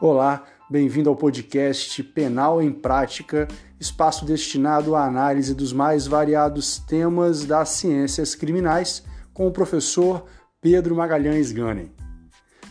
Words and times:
Olá, 0.00 0.46
bem-vindo 0.70 1.10
ao 1.10 1.16
podcast 1.16 2.04
Penal 2.04 2.62
em 2.62 2.70
Prática, 2.70 3.48
espaço 3.80 4.24
destinado 4.24 4.94
à 4.94 5.04
análise 5.04 5.52
dos 5.56 5.72
mais 5.72 6.06
variados 6.06 6.78
temas 6.78 7.44
das 7.44 7.70
ciências 7.70 8.36
criminais, 8.36 9.02
com 9.34 9.48
o 9.48 9.50
professor 9.50 10.24
Pedro 10.60 10.94
Magalhães 10.94 11.50
Ganem. 11.50 11.90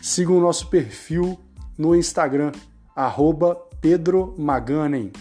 Siga 0.00 0.32
o 0.32 0.40
nosso 0.40 0.70
perfil 0.70 1.38
no 1.76 1.94
Instagram, 1.94 2.50
arroba 2.96 3.54
Pedro 3.78 4.34
Maganem. 4.38 5.12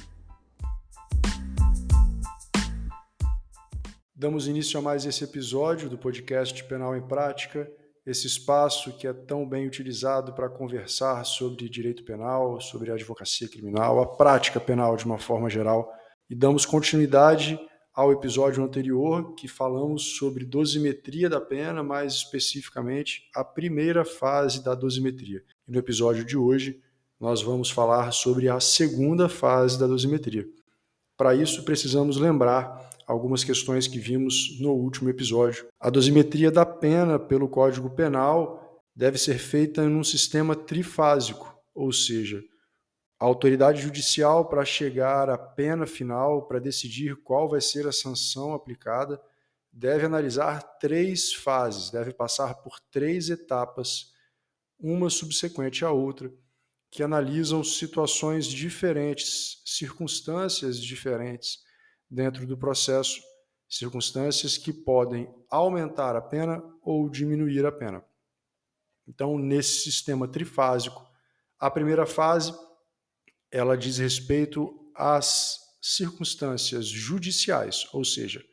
Damos 4.15 4.47
início 4.47 4.79
a 4.79 4.81
mais 4.81 5.05
esse 5.05 5.25
episódio 5.25 5.89
do 5.89 5.97
podcast 5.97 6.63
Penal 6.63 6.95
em 6.95 7.01
Prática 7.01 7.69
esse 8.07 8.25
espaço 8.25 8.93
que 8.93 9.05
é 9.05 9.11
tão 9.11 9.47
bem 9.47 9.67
utilizado 9.67 10.31
para 10.31 10.47
conversar 10.47 11.25
sobre 11.25 11.67
direito 11.67 12.05
penal, 12.05 12.61
sobre 12.61 12.89
advocacia 12.89 13.49
criminal, 13.49 13.99
a 13.99 14.07
prática 14.07 14.61
penal 14.61 14.95
de 14.95 15.03
uma 15.03 15.20
forma 15.20 15.49
geral. 15.49 15.93
E 16.29 16.34
damos 16.34 16.65
continuidade 16.65 17.59
ao 17.93 18.13
episódio 18.13 18.63
anterior, 18.63 19.35
que 19.35 19.45
falamos 19.45 20.15
sobre 20.17 20.45
dosimetria 20.45 21.29
da 21.29 21.41
pena, 21.41 21.84
mais 21.84 22.13
especificamente 22.13 23.29
a 23.35 23.43
primeira 23.43 24.05
fase 24.05 24.63
da 24.63 24.73
dosimetria. 24.73 25.43
E 25.67 25.71
no 25.71 25.77
episódio 25.77 26.23
de 26.23 26.37
hoje, 26.37 26.79
nós 27.20 27.41
vamos 27.41 27.70
falar 27.70 28.13
sobre 28.13 28.48
a 28.48 28.62
segunda 28.62 29.27
fase 29.27 29.77
da 29.77 29.85
dosimetria. 29.85 30.48
Para 31.17 31.35
isso, 31.35 31.65
precisamos 31.65 32.15
lembrar 32.15 32.87
algumas 33.07 33.41
questões 33.41 33.88
que 33.88 33.97
vimos 33.97 34.59
no 34.59 34.73
último 34.73 35.09
episódio. 35.09 35.65
A 35.79 35.89
dosimetria 35.89 36.52
da 36.52 36.65
pena 36.65 37.17
pelo 37.17 37.48
Código 37.48 37.89
Penal 37.89 38.84
deve 38.93 39.17
ser 39.17 39.39
feita 39.39 39.81
em 39.84 39.95
um 39.95 40.03
sistema 40.03 40.53
trifásico, 40.55 41.57
ou 41.73 41.93
seja, 41.93 42.43
a 43.17 43.25
autoridade 43.25 43.82
judicial, 43.82 44.48
para 44.49 44.65
chegar 44.65 45.29
à 45.29 45.37
pena 45.37 45.87
final, 45.87 46.48
para 46.48 46.59
decidir 46.59 47.15
qual 47.23 47.49
vai 47.49 47.62
ser 47.62 47.87
a 47.87 47.91
sanção 47.91 48.54
aplicada, 48.54 49.20
deve 49.71 50.05
analisar 50.05 50.62
três 50.79 51.34
fases, 51.34 51.89
deve 51.89 52.13
passar 52.13 52.55
por 52.55 52.79
três 52.91 53.29
etapas, 53.29 54.12
uma 54.79 55.10
subsequente 55.10 55.84
à 55.85 55.91
outra, 55.91 56.32
que 56.91 57.01
analisam 57.01 57.63
situações 57.63 58.45
diferentes, 58.45 59.62
circunstâncias 59.65 60.79
diferentes 60.79 61.65
dentro 62.10 62.46
do 62.46 62.58
processo 62.58 63.22
circunstâncias 63.70 64.58
que 64.58 64.72
podem 64.72 65.30
aumentar 65.50 66.16
a 66.16 66.22
pena 66.22 66.63
ou 66.81 67.09
diminuir 67.09 67.66
a 67.66 67.72
pena. 67.72 68.03
Então, 69.08 69.38
nesse 69.38 69.81
sistema 69.81 70.28
trifásico, 70.28 71.06
a 71.59 71.69
primeira 71.69 72.06
fase 72.06 72.53
ela 73.52 73.78
diz 73.78 73.97
respeito 73.97 74.74
às 74.96 75.59
circunstâncias 75.81 76.85
judiciais, 76.88 77.88
ou 77.94 78.03
seja, 78.03 78.44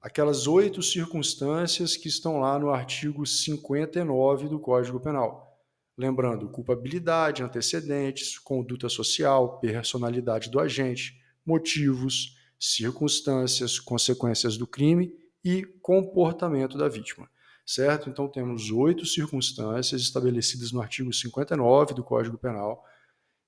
aquelas 0.00 0.46
oito 0.46 0.82
circunstâncias 0.82 1.96
que 1.96 2.08
estão 2.08 2.38
lá 2.38 2.58
no 2.58 2.70
artigo 2.70 3.26
59 3.26 4.48
do 4.48 4.60
Código 4.60 5.00
Penal. 5.00 5.52
Lembrando, 5.96 6.48
culpabilidade, 6.50 7.42
antecedentes, 7.42 8.38
conduta 8.38 8.88
social, 8.88 9.58
personalidade 9.60 10.50
do 10.50 10.60
agente, 10.60 11.20
motivos, 11.46 12.36
circunstâncias, 12.64 13.78
consequências 13.78 14.56
do 14.56 14.66
crime 14.66 15.14
e 15.44 15.62
comportamento 15.82 16.78
da 16.78 16.88
vítima. 16.88 17.28
Certo? 17.66 18.08
Então 18.08 18.28
temos 18.28 18.70
oito 18.70 19.06
circunstâncias 19.06 20.00
estabelecidas 20.00 20.72
no 20.72 20.80
artigo 20.80 21.12
59 21.12 21.94
do 21.94 22.04
Código 22.04 22.38
Penal 22.38 22.84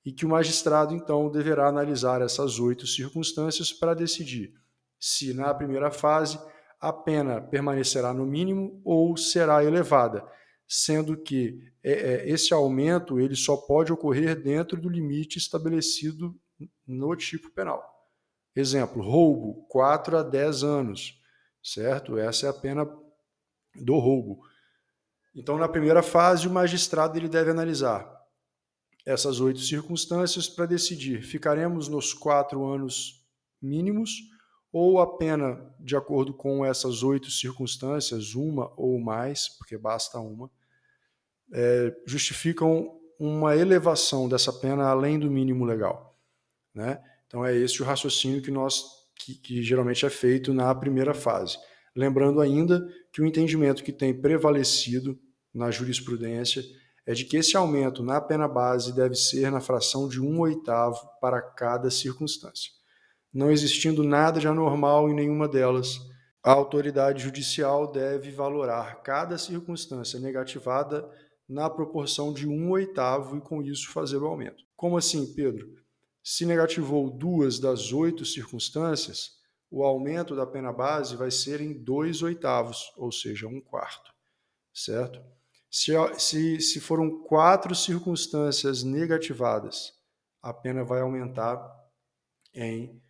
e 0.04 0.12
que 0.12 0.24
o 0.24 0.28
magistrado 0.28 0.94
então 0.94 1.30
deverá 1.30 1.68
analisar 1.68 2.22
essas 2.22 2.58
oito 2.58 2.86
circunstâncias 2.86 3.72
para 3.72 3.94
decidir 3.94 4.54
se 4.98 5.34
na 5.34 5.52
primeira 5.52 5.90
fase 5.90 6.38
a 6.80 6.92
pena 6.92 7.40
permanecerá 7.40 8.12
no 8.12 8.24
mínimo 8.24 8.80
ou 8.84 9.16
será 9.16 9.64
elevada, 9.64 10.26
sendo 10.66 11.16
que 11.16 11.60
é, 11.82 11.92
é, 11.92 12.30
esse 12.30 12.54
aumento 12.54 13.18
ele 13.18 13.36
só 13.36 13.56
pode 13.56 13.92
ocorrer 13.92 14.40
dentro 14.40 14.80
do 14.80 14.88
limite 14.88 15.38
estabelecido 15.38 16.34
no 16.86 17.14
tipo 17.16 17.50
penal. 17.50 17.95
Exemplo, 18.56 19.02
roubo, 19.02 19.66
4 19.68 20.16
a 20.16 20.22
10 20.22 20.64
anos, 20.64 21.20
certo? 21.62 22.16
Essa 22.16 22.46
é 22.46 22.48
a 22.48 22.54
pena 22.54 22.88
do 23.74 23.98
roubo. 23.98 24.40
Então, 25.34 25.58
na 25.58 25.68
primeira 25.68 26.02
fase, 26.02 26.48
o 26.48 26.50
magistrado 26.50 27.18
ele 27.18 27.28
deve 27.28 27.50
analisar 27.50 28.10
essas 29.04 29.38
oito 29.40 29.60
circunstâncias 29.60 30.48
para 30.48 30.64
decidir: 30.64 31.22
ficaremos 31.22 31.86
nos 31.86 32.14
quatro 32.14 32.64
anos 32.64 33.22
mínimos 33.60 34.10
ou 34.72 35.00
a 35.00 35.16
pena, 35.16 35.74
de 35.78 35.94
acordo 35.94 36.34
com 36.34 36.64
essas 36.64 37.02
oito 37.02 37.30
circunstâncias, 37.30 38.34
uma 38.34 38.72
ou 38.76 38.98
mais, 38.98 39.48
porque 39.48 39.78
basta 39.78 40.18
uma, 40.18 40.50
é, 41.52 41.94
justificam 42.06 42.98
uma 43.18 43.56
elevação 43.56 44.28
dessa 44.28 44.52
pena 44.52 44.88
além 44.88 45.18
do 45.18 45.30
mínimo 45.30 45.64
legal, 45.64 46.18
né? 46.74 47.02
Então 47.26 47.44
é 47.44 47.56
esse 47.56 47.82
o 47.82 47.84
raciocínio 47.84 48.42
que 48.42 48.50
nós 48.50 48.82
que, 49.18 49.34
que 49.34 49.62
geralmente 49.62 50.04
é 50.04 50.10
feito 50.10 50.52
na 50.52 50.74
primeira 50.74 51.14
fase. 51.14 51.56
Lembrando 51.94 52.40
ainda 52.40 52.86
que 53.12 53.22
o 53.22 53.26
entendimento 53.26 53.82
que 53.82 53.92
tem 53.92 54.12
prevalecido 54.12 55.18
na 55.54 55.70
jurisprudência 55.70 56.62
é 57.06 57.14
de 57.14 57.24
que 57.24 57.36
esse 57.36 57.56
aumento 57.56 58.02
na 58.02 58.20
pena 58.20 58.46
base 58.46 58.94
deve 58.94 59.14
ser 59.14 59.50
na 59.50 59.60
fração 59.60 60.08
de 60.08 60.20
um 60.20 60.40
oitavo 60.40 60.98
para 61.20 61.40
cada 61.40 61.90
circunstância. 61.90 62.70
Não 63.32 63.50
existindo 63.50 64.02
nada 64.02 64.40
de 64.40 64.48
anormal 64.48 65.08
em 65.08 65.14
nenhuma 65.14 65.48
delas, 65.48 65.98
a 66.42 66.52
autoridade 66.52 67.22
judicial 67.22 67.90
deve 67.90 68.30
valorar 68.30 69.02
cada 69.02 69.38
circunstância 69.38 70.20
negativada 70.20 71.08
na 71.48 71.70
proporção 71.70 72.32
de 72.32 72.48
um 72.48 72.70
oitavo 72.70 73.36
e, 73.36 73.40
com 73.40 73.62
isso, 73.62 73.90
fazer 73.92 74.18
o 74.18 74.26
aumento. 74.26 74.64
Como 74.76 74.96
assim, 74.96 75.34
Pedro? 75.34 75.66
Se 76.28 76.44
negativou 76.44 77.08
duas 77.08 77.60
das 77.60 77.92
oito 77.92 78.24
circunstâncias, 78.24 79.36
o 79.70 79.84
aumento 79.84 80.34
da 80.34 80.44
pena 80.44 80.72
base 80.72 81.14
vai 81.14 81.30
ser 81.30 81.60
em 81.60 81.72
dois 81.72 82.20
oitavos, 82.20 82.92
ou 82.96 83.12
seja, 83.12 83.46
um 83.46 83.60
quarto, 83.60 84.12
certo? 84.74 85.22
Se, 85.70 85.92
se, 86.18 86.60
se 86.60 86.80
foram 86.80 87.22
quatro 87.22 87.76
circunstâncias 87.76 88.82
negativadas, 88.82 89.92
a 90.42 90.52
pena 90.52 90.82
vai 90.82 91.00
aumentar 91.00 91.64
em 92.52 93.00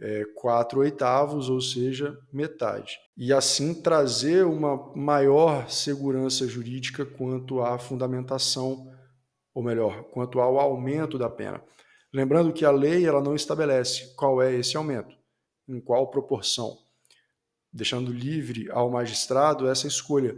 é, 0.00 0.24
quatro 0.34 0.80
oitavos, 0.80 1.48
ou 1.48 1.60
seja, 1.60 2.18
metade. 2.32 2.98
E 3.16 3.32
assim 3.32 3.72
trazer 3.72 4.44
uma 4.46 4.92
maior 4.96 5.70
segurança 5.70 6.48
jurídica 6.48 7.06
quanto 7.06 7.60
à 7.60 7.78
fundamentação, 7.78 8.92
ou 9.54 9.62
melhor, 9.62 10.02
quanto 10.10 10.40
ao 10.40 10.58
aumento 10.58 11.16
da 11.16 11.30
pena. 11.30 11.62
Lembrando 12.14 12.52
que 12.52 12.64
a 12.64 12.70
lei 12.70 13.04
ela 13.04 13.20
não 13.20 13.34
estabelece 13.34 14.14
qual 14.14 14.40
é 14.40 14.54
esse 14.54 14.76
aumento, 14.76 15.16
em 15.68 15.80
qual 15.80 16.08
proporção, 16.12 16.78
deixando 17.72 18.12
livre 18.12 18.70
ao 18.70 18.88
magistrado 18.88 19.66
essa 19.68 19.88
escolha. 19.88 20.32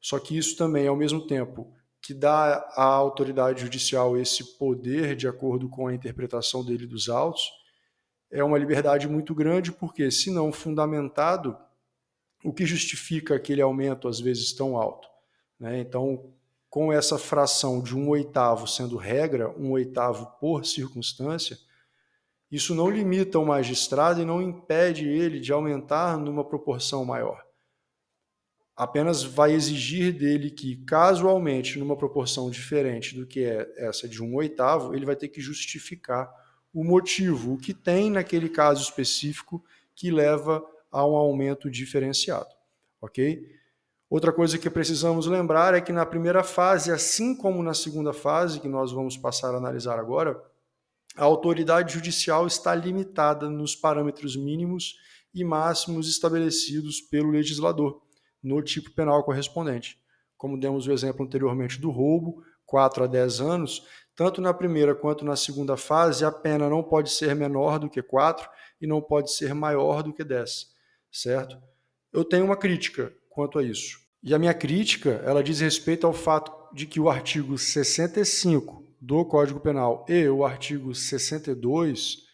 Só 0.00 0.18
que 0.18 0.38
isso 0.38 0.56
também, 0.56 0.88
ao 0.88 0.96
mesmo 0.96 1.26
tempo 1.26 1.70
que 2.00 2.14
dá 2.14 2.66
à 2.74 2.82
autoridade 2.82 3.60
judicial 3.60 4.16
esse 4.16 4.56
poder 4.56 5.14
de 5.14 5.28
acordo 5.28 5.68
com 5.68 5.86
a 5.86 5.92
interpretação 5.92 6.64
dele 6.64 6.86
dos 6.86 7.10
autos, 7.10 7.42
é 8.30 8.42
uma 8.42 8.56
liberdade 8.56 9.06
muito 9.06 9.34
grande, 9.34 9.70
porque, 9.70 10.10
se 10.10 10.30
não 10.30 10.50
fundamentado, 10.50 11.58
o 12.42 12.54
que 12.54 12.64
justifica 12.64 13.34
aquele 13.34 13.60
aumento, 13.60 14.08
às 14.08 14.18
vezes, 14.18 14.54
tão 14.54 14.78
alto? 14.78 15.06
Né? 15.60 15.78
Então, 15.80 16.32
com 16.68 16.92
essa 16.92 17.18
fração 17.18 17.82
de 17.82 17.96
um 17.96 18.08
oitavo 18.08 18.66
sendo 18.66 18.96
regra, 18.96 19.50
um 19.58 19.70
oitavo 19.70 20.26
por 20.38 20.66
circunstância, 20.66 21.58
isso 22.50 22.74
não 22.74 22.90
limita 22.90 23.38
o 23.38 23.46
magistrado 23.46 24.20
e 24.20 24.24
não 24.24 24.40
impede 24.40 25.06
ele 25.06 25.38
de 25.38 25.52
aumentar 25.52 26.16
numa 26.18 26.44
proporção 26.44 27.04
maior. 27.04 27.44
Apenas 28.74 29.22
vai 29.22 29.52
exigir 29.52 30.12
dele 30.12 30.50
que, 30.50 30.76
casualmente, 30.84 31.78
numa 31.78 31.96
proporção 31.96 32.48
diferente 32.50 33.14
do 33.14 33.26
que 33.26 33.44
é 33.44 33.68
essa 33.76 34.08
de 34.08 34.22
um 34.22 34.34
oitavo, 34.36 34.94
ele 34.94 35.04
vai 35.04 35.16
ter 35.16 35.28
que 35.28 35.40
justificar 35.40 36.32
o 36.72 36.84
motivo, 36.84 37.54
o 37.54 37.58
que 37.58 37.74
tem 37.74 38.10
naquele 38.10 38.48
caso 38.48 38.82
específico 38.82 39.64
que 39.94 40.10
leva 40.10 40.64
a 40.92 41.04
um 41.04 41.16
aumento 41.16 41.70
diferenciado. 41.70 42.48
Ok? 43.00 43.57
Outra 44.10 44.32
coisa 44.32 44.56
que 44.56 44.70
precisamos 44.70 45.26
lembrar 45.26 45.74
é 45.74 45.82
que 45.82 45.92
na 45.92 46.06
primeira 46.06 46.42
fase, 46.42 46.90
assim 46.90 47.34
como 47.34 47.62
na 47.62 47.74
segunda 47.74 48.12
fase, 48.12 48.58
que 48.58 48.68
nós 48.68 48.90
vamos 48.90 49.18
passar 49.18 49.54
a 49.54 49.58
analisar 49.58 49.98
agora, 49.98 50.42
a 51.14 51.24
autoridade 51.24 51.92
judicial 51.92 52.46
está 52.46 52.74
limitada 52.74 53.50
nos 53.50 53.76
parâmetros 53.76 54.34
mínimos 54.34 54.96
e 55.34 55.44
máximos 55.44 56.08
estabelecidos 56.08 57.02
pelo 57.02 57.30
legislador 57.30 58.00
no 58.42 58.62
tipo 58.62 58.90
penal 58.92 59.22
correspondente. 59.24 59.98
Como 60.38 60.58
demos 60.58 60.86
o 60.86 60.92
exemplo 60.92 61.26
anteriormente 61.26 61.78
do 61.78 61.90
roubo, 61.90 62.42
4 62.64 63.04
a 63.04 63.06
10 63.06 63.40
anos, 63.40 63.86
tanto 64.14 64.40
na 64.40 64.54
primeira 64.54 64.94
quanto 64.94 65.24
na 65.24 65.36
segunda 65.36 65.76
fase, 65.76 66.24
a 66.24 66.32
pena 66.32 66.68
não 66.68 66.82
pode 66.82 67.10
ser 67.10 67.34
menor 67.34 67.78
do 67.78 67.90
que 67.90 68.02
4 68.02 68.48
e 68.80 68.86
não 68.86 69.02
pode 69.02 69.32
ser 69.32 69.54
maior 69.54 70.02
do 70.02 70.14
que 70.14 70.24
10, 70.24 70.68
certo? 71.12 71.58
Eu 72.12 72.24
tenho 72.24 72.44
uma 72.44 72.56
crítica 72.56 73.12
quanto 73.38 73.60
a 73.60 73.62
isso. 73.62 74.00
E 74.20 74.34
a 74.34 74.38
minha 74.38 74.52
crítica, 74.52 75.22
ela 75.24 75.44
diz 75.44 75.60
respeito 75.60 76.04
ao 76.08 76.12
fato 76.12 76.50
de 76.74 76.86
que 76.86 76.98
o 76.98 77.08
artigo 77.08 77.56
65 77.56 78.84
do 79.00 79.24
Código 79.24 79.60
Penal 79.60 80.04
e 80.08 80.28
o 80.28 80.44
artigo 80.44 80.92
62, 80.92 82.24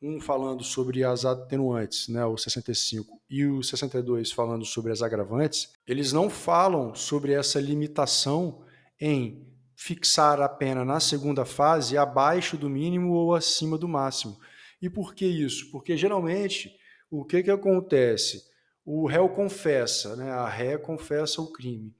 um 0.00 0.20
falando 0.20 0.62
sobre 0.62 1.02
as 1.02 1.24
atenuantes, 1.24 2.06
né, 2.06 2.24
o 2.24 2.36
65, 2.36 3.20
e 3.28 3.44
o 3.44 3.64
62 3.64 4.30
falando 4.30 4.64
sobre 4.64 4.92
as 4.92 5.02
agravantes, 5.02 5.72
eles 5.88 6.12
não 6.12 6.30
falam 6.30 6.94
sobre 6.94 7.32
essa 7.32 7.60
limitação 7.60 8.62
em 9.00 9.44
fixar 9.74 10.40
a 10.40 10.48
pena 10.48 10.84
na 10.84 11.00
segunda 11.00 11.44
fase 11.44 11.98
abaixo 11.98 12.56
do 12.56 12.70
mínimo 12.70 13.12
ou 13.12 13.34
acima 13.34 13.76
do 13.76 13.88
máximo. 13.88 14.38
E 14.80 14.88
por 14.88 15.16
que 15.16 15.26
isso? 15.26 15.68
Porque 15.72 15.96
geralmente 15.96 16.70
o 17.10 17.24
que, 17.24 17.42
que 17.42 17.50
acontece? 17.50 18.53
O 18.84 19.06
réu 19.06 19.28
confessa, 19.28 20.14
né? 20.14 20.30
a 20.30 20.48
ré 20.48 20.76
confessa 20.76 21.40
o 21.40 21.50
crime. 21.50 21.94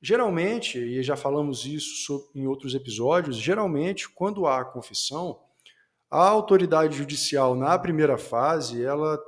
Geralmente, 0.00 0.78
e 0.78 1.02
já 1.02 1.16
falamos 1.16 1.64
isso 1.64 2.30
em 2.34 2.46
outros 2.46 2.74
episódios, 2.74 3.36
geralmente 3.36 4.08
quando 4.08 4.46
há 4.46 4.64
confissão, 4.64 5.40
a 6.10 6.28
autoridade 6.28 6.96
judicial 6.96 7.54
na 7.54 7.78
primeira 7.78 8.18
fase, 8.18 8.84
ela 8.84 9.18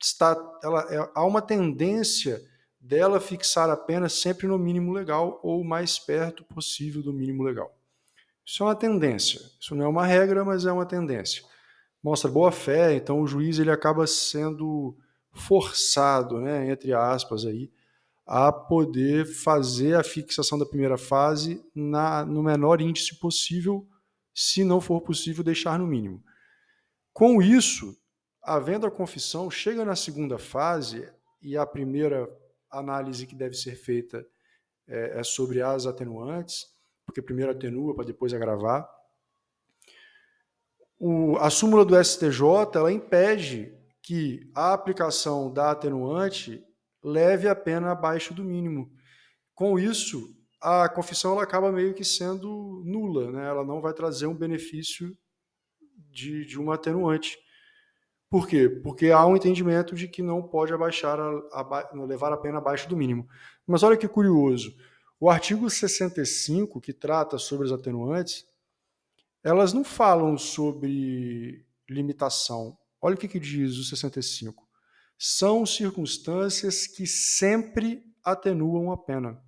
está, 0.00 0.36
ela, 0.62 0.86
é, 0.90 1.10
há 1.14 1.24
uma 1.24 1.42
tendência 1.42 2.40
dela 2.78 3.18
fixar 3.18 3.70
a 3.70 3.76
pena 3.76 4.08
sempre 4.08 4.46
no 4.46 4.58
mínimo 4.58 4.92
legal 4.92 5.40
ou 5.42 5.60
o 5.60 5.64
mais 5.64 5.98
perto 5.98 6.44
possível 6.44 7.02
do 7.02 7.12
mínimo 7.12 7.42
legal. 7.42 7.74
Isso 8.44 8.62
é 8.62 8.66
uma 8.66 8.76
tendência. 8.76 9.40
Isso 9.58 9.74
não 9.74 9.86
é 9.86 9.88
uma 9.88 10.06
regra, 10.06 10.44
mas 10.44 10.66
é 10.66 10.72
uma 10.72 10.84
tendência. 10.84 11.42
Mostra 12.02 12.30
boa 12.30 12.52
fé, 12.52 12.94
então 12.94 13.22
o 13.22 13.26
juiz 13.26 13.58
ele 13.58 13.70
acaba 13.70 14.06
sendo 14.06 14.94
forçado, 15.34 16.40
né, 16.40 16.70
entre 16.70 16.92
aspas 16.92 17.44
aí, 17.44 17.70
a 18.26 18.50
poder 18.50 19.26
fazer 19.26 19.96
a 19.96 20.04
fixação 20.04 20.58
da 20.58 20.64
primeira 20.64 20.96
fase 20.96 21.62
na, 21.74 22.24
no 22.24 22.42
menor 22.42 22.80
índice 22.80 23.16
possível 23.16 23.86
se 24.34 24.64
não 24.64 24.80
for 24.80 25.00
possível 25.02 25.44
deixar 25.44 25.78
no 25.78 25.86
mínimo. 25.86 26.22
Com 27.12 27.42
isso, 27.42 27.96
havendo 28.42 28.86
a 28.86 28.90
confissão, 28.90 29.50
chega 29.50 29.84
na 29.84 29.94
segunda 29.94 30.38
fase 30.38 31.08
e 31.42 31.56
a 31.56 31.66
primeira 31.66 32.28
análise 32.70 33.26
que 33.26 33.34
deve 33.34 33.54
ser 33.54 33.76
feita 33.76 34.26
é, 34.88 35.20
é 35.20 35.22
sobre 35.22 35.60
as 35.60 35.86
atenuantes, 35.86 36.66
porque 37.04 37.22
primeiro 37.22 37.52
atenua 37.52 37.94
para 37.94 38.06
depois 38.06 38.32
agravar. 38.32 38.88
O, 40.98 41.36
a 41.36 41.50
súmula 41.50 41.84
do 41.84 42.02
STJ 42.02 42.40
ela 42.74 42.90
impede 42.90 43.72
que 44.04 44.50
a 44.54 44.74
aplicação 44.74 45.50
da 45.50 45.70
atenuante 45.70 46.62
leve 47.02 47.48
a 47.48 47.56
pena 47.56 47.92
abaixo 47.92 48.34
do 48.34 48.44
mínimo. 48.44 48.92
Com 49.54 49.78
isso, 49.78 50.28
a 50.60 50.90
confissão 50.90 51.32
ela 51.32 51.42
acaba 51.42 51.72
meio 51.72 51.94
que 51.94 52.04
sendo 52.04 52.82
nula, 52.84 53.32
né? 53.32 53.48
ela 53.48 53.64
não 53.64 53.80
vai 53.80 53.94
trazer 53.94 54.26
um 54.26 54.36
benefício 54.36 55.16
de, 56.10 56.44
de 56.44 56.60
uma 56.60 56.74
atenuante. 56.74 57.38
Por 58.28 58.46
quê? 58.46 58.68
Porque 58.68 59.10
há 59.10 59.24
um 59.24 59.36
entendimento 59.36 59.94
de 59.94 60.06
que 60.06 60.20
não 60.20 60.42
pode 60.42 60.74
abaixar 60.74 61.18
a, 61.18 61.60
a, 61.60 61.90
levar 62.04 62.30
a 62.30 62.36
pena 62.36 62.58
abaixo 62.58 62.86
do 62.86 62.96
mínimo. 62.96 63.26
Mas 63.66 63.82
olha 63.82 63.96
que 63.96 64.06
curioso, 64.06 64.76
o 65.18 65.30
artigo 65.30 65.70
65, 65.70 66.78
que 66.78 66.92
trata 66.92 67.38
sobre 67.38 67.64
as 67.66 67.72
atenuantes, 67.72 68.44
elas 69.42 69.72
não 69.72 69.82
falam 69.82 70.36
sobre 70.36 71.64
limitação. 71.88 72.76
Olha 73.04 73.14
o 73.14 73.18
que, 73.18 73.28
que 73.28 73.40
diz 73.40 73.76
o 73.76 73.84
65. 73.84 74.66
São 75.18 75.66
circunstâncias 75.66 76.86
que 76.86 77.06
sempre 77.06 78.02
atenuam 78.24 78.90
a 78.90 78.96
pena 78.96 79.44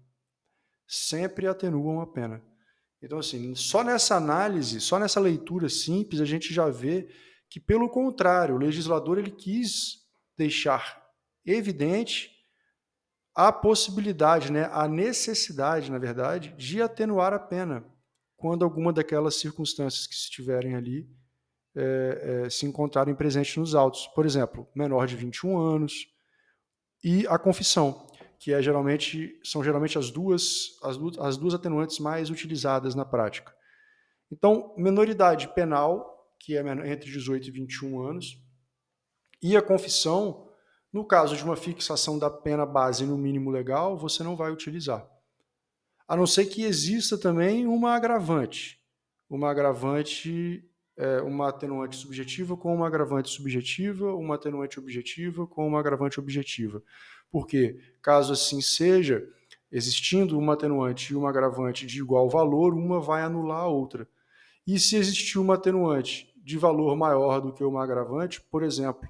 sempre 0.86 1.46
atenuam 1.46 2.00
a 2.00 2.06
pena. 2.06 2.42
Então, 3.02 3.18
assim, 3.18 3.54
só 3.54 3.82
nessa 3.82 4.16
análise, 4.16 4.80
só 4.80 4.98
nessa 4.98 5.20
leitura 5.20 5.68
simples, 5.68 6.20
a 6.20 6.24
gente 6.24 6.54
já 6.54 6.68
vê 6.68 7.08
que, 7.48 7.60
pelo 7.60 7.88
contrário, 7.88 8.54
o 8.54 8.58
legislador 8.58 9.18
ele 9.18 9.30
quis 9.30 10.04
deixar 10.36 11.04
evidente 11.44 12.30
a 13.34 13.52
possibilidade, 13.52 14.50
né, 14.50 14.68
a 14.72 14.88
necessidade, 14.88 15.90
na 15.90 15.98
verdade, 15.98 16.54
de 16.56 16.80
atenuar 16.80 17.34
a 17.34 17.38
pena 17.38 17.84
quando 18.34 18.64
alguma 18.64 18.92
daquelas 18.92 19.36
circunstâncias 19.36 20.06
que 20.06 20.14
estiverem 20.14 20.74
ali 20.74 21.08
é, 21.76 22.44
é, 22.46 22.50
se 22.50 22.66
encontrarem 22.66 23.14
presentes 23.14 23.56
nos 23.56 23.74
autos. 23.74 24.06
Por 24.08 24.24
exemplo, 24.24 24.66
menor 24.74 25.06
de 25.06 25.14
21 25.14 25.58
anos 25.58 26.06
e 27.04 27.26
a 27.26 27.38
confissão 27.38 28.06
que 28.38 28.52
é 28.52 28.62
geralmente 28.62 29.40
são 29.42 29.62
geralmente 29.62 29.98
as 29.98 30.10
duas, 30.10 30.78
as 30.82 30.96
duas, 30.96 31.18
as 31.18 31.36
duas 31.36 31.54
atenuantes 31.54 31.98
mais 31.98 32.30
utilizadas 32.30 32.94
na 32.94 33.04
prática. 33.04 33.54
Então, 34.30 34.74
menoridade 34.76 35.48
penal, 35.54 36.34
que 36.38 36.56
é 36.56 36.60
entre 36.86 37.10
18 37.10 37.48
e 37.48 37.50
21 37.50 38.02
anos, 38.02 38.42
e 39.42 39.56
a 39.56 39.62
confissão, 39.62 40.50
no 40.92 41.04
caso 41.04 41.36
de 41.36 41.44
uma 41.44 41.56
fixação 41.56 42.18
da 42.18 42.30
pena 42.30 42.66
base 42.66 43.04
no 43.04 43.16
mínimo 43.16 43.50
legal, 43.50 43.96
você 43.96 44.22
não 44.22 44.36
vai 44.36 44.50
utilizar. 44.50 45.08
A 46.08 46.16
não 46.16 46.26
ser 46.26 46.46
que 46.46 46.62
exista 46.62 47.18
também 47.18 47.66
uma 47.66 47.94
agravante. 47.94 48.80
Uma 49.28 49.50
agravante, 49.50 50.64
é, 50.96 51.20
uma 51.20 51.48
atenuante 51.48 51.96
subjetiva 51.96 52.56
com 52.56 52.74
uma 52.74 52.86
agravante 52.86 53.28
subjetiva, 53.30 54.14
uma 54.14 54.36
atenuante 54.36 54.78
objetiva 54.78 55.46
com 55.46 55.66
uma 55.66 55.78
agravante 55.78 56.18
objetiva. 56.18 56.82
Porque, 57.30 57.78
caso 58.00 58.32
assim 58.32 58.60
seja, 58.60 59.26
existindo 59.70 60.38
uma 60.38 60.54
atenuante 60.54 61.12
e 61.12 61.16
uma 61.16 61.28
agravante 61.28 61.86
de 61.86 61.98
igual 61.98 62.28
valor, 62.28 62.74
uma 62.74 63.00
vai 63.00 63.22
anular 63.22 63.60
a 63.60 63.68
outra. 63.68 64.08
E 64.66 64.78
se 64.78 64.96
existir 64.96 65.38
uma 65.38 65.54
atenuante 65.54 66.32
de 66.36 66.56
valor 66.56 66.96
maior 66.96 67.40
do 67.40 67.52
que 67.52 67.64
uma 67.64 67.82
agravante, 67.82 68.40
por 68.40 68.62
exemplo, 68.62 69.08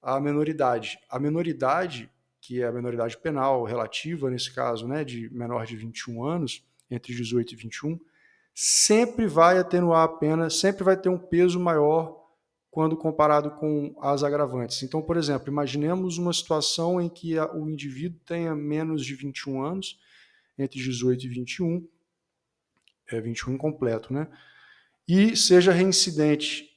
a 0.00 0.20
menoridade. 0.20 0.98
A 1.10 1.18
menoridade, 1.18 2.10
que 2.40 2.62
é 2.62 2.66
a 2.66 2.72
menoridade 2.72 3.18
penal 3.18 3.64
relativa, 3.64 4.30
nesse 4.30 4.54
caso, 4.54 4.86
né, 4.86 5.04
de 5.04 5.28
menor 5.30 5.66
de 5.66 5.76
21 5.76 6.24
anos, 6.24 6.64
entre 6.90 7.14
18 7.14 7.52
e 7.52 7.56
21, 7.56 8.00
sempre 8.60 9.28
vai 9.28 9.56
atenuar 9.56 10.02
a 10.02 10.08
pena, 10.08 10.50
sempre 10.50 10.82
vai 10.82 10.96
ter 10.96 11.08
um 11.08 11.16
peso 11.16 11.60
maior 11.60 12.26
quando 12.72 12.96
comparado 12.96 13.52
com 13.52 13.94
as 14.02 14.24
agravantes. 14.24 14.82
Então, 14.82 15.00
por 15.00 15.16
exemplo, 15.16 15.48
imaginemos 15.48 16.18
uma 16.18 16.32
situação 16.32 17.00
em 17.00 17.08
que 17.08 17.38
o 17.38 17.70
indivíduo 17.70 18.18
tenha 18.26 18.56
menos 18.56 19.06
de 19.06 19.14
21 19.14 19.62
anos, 19.62 20.00
entre 20.58 20.80
18 20.80 21.24
e 21.24 21.28
21, 21.28 21.88
é 23.12 23.20
21 23.20 23.54
incompleto, 23.54 24.12
né? 24.12 24.26
E 25.06 25.36
seja 25.36 25.70
reincidente. 25.70 26.68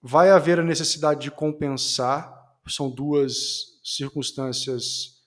Vai 0.00 0.30
haver 0.30 0.58
a 0.58 0.64
necessidade 0.64 1.20
de 1.20 1.30
compensar, 1.30 2.34
são 2.66 2.90
duas 2.90 3.78
circunstâncias 3.84 5.22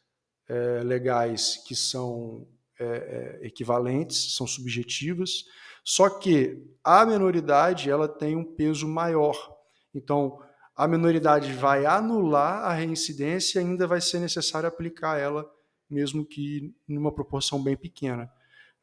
é, 0.47 0.81
legais 0.83 1.63
que 1.67 1.75
são 1.75 2.47
é, 2.79 3.39
é, 3.41 3.47
equivalentes, 3.47 4.35
são 4.35 4.47
subjetivas, 4.47 5.45
só 5.83 6.09
que 6.09 6.63
a 6.83 7.05
menoridade 7.05 7.89
ela 7.89 8.07
tem 8.07 8.35
um 8.35 8.43
peso 8.43 8.87
maior 8.87 9.59
então, 9.93 10.39
a 10.75 10.87
minoridade 10.87 11.51
vai 11.53 11.85
anular 11.85 12.63
a 12.63 12.73
reincidência 12.73 13.59
e 13.59 13.63
ainda 13.63 13.87
vai 13.87 13.99
ser 13.99 14.19
necessário 14.19 14.67
aplicar 14.67 15.17
ela, 15.17 15.49
mesmo 15.89 16.25
que 16.25 16.73
numa 16.87 17.13
proporção 17.13 17.61
bem 17.61 17.75
pequena. 17.75 18.31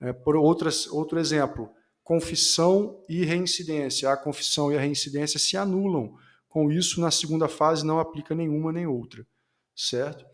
É, 0.00 0.12
por 0.12 0.36
outras, 0.36 0.86
outro 0.88 1.18
exemplo, 1.18 1.70
confissão 2.02 3.02
e 3.08 3.24
reincidência. 3.24 4.10
A 4.10 4.16
confissão 4.16 4.72
e 4.72 4.76
a 4.76 4.80
reincidência 4.80 5.38
se 5.38 5.56
anulam. 5.56 6.14
Com 6.48 6.70
isso, 6.70 7.00
na 7.00 7.10
segunda 7.10 7.48
fase, 7.48 7.84
não 7.84 7.98
aplica 7.98 8.34
nenhuma 8.34 8.72
nem 8.72 8.86
outra. 8.86 9.26
Certo? 9.74 10.24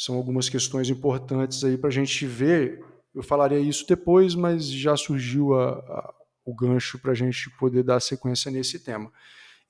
São 0.00 0.14
algumas 0.14 0.48
questões 0.48 0.88
importantes 0.88 1.62
aí 1.62 1.76
para 1.76 1.88
a 1.88 1.92
gente 1.92 2.24
ver. 2.24 2.82
Eu 3.14 3.22
falaria 3.22 3.58
isso 3.58 3.84
depois, 3.86 4.34
mas 4.34 4.64
já 4.64 4.96
surgiu 4.96 5.52
a, 5.52 5.72
a, 5.72 6.14
o 6.42 6.54
gancho 6.54 6.98
para 6.98 7.12
a 7.12 7.14
gente 7.14 7.50
poder 7.58 7.82
dar 7.82 8.00
sequência 8.00 8.50
nesse 8.50 8.78
tema. 8.78 9.12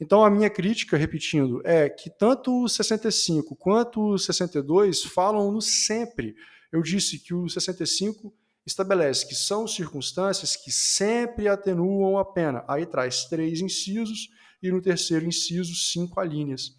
Então, 0.00 0.24
a 0.24 0.30
minha 0.30 0.48
crítica, 0.48 0.96
repetindo, 0.96 1.60
é 1.64 1.88
que 1.88 2.08
tanto 2.08 2.62
o 2.62 2.68
65 2.68 3.56
quanto 3.56 4.00
o 4.12 4.18
62 4.18 5.02
falam 5.02 5.50
no 5.50 5.60
sempre. 5.60 6.36
Eu 6.70 6.80
disse 6.80 7.18
que 7.18 7.34
o 7.34 7.48
65 7.48 8.32
estabelece 8.64 9.26
que 9.26 9.34
são 9.34 9.66
circunstâncias 9.66 10.54
que 10.54 10.70
sempre 10.70 11.48
atenuam 11.48 12.16
a 12.18 12.24
pena. 12.24 12.64
Aí 12.68 12.86
traz 12.86 13.24
três 13.24 13.60
incisos 13.60 14.28
e 14.62 14.70
no 14.70 14.80
terceiro 14.80 15.26
inciso, 15.26 15.74
cinco 15.74 16.20
alíneas. 16.20 16.78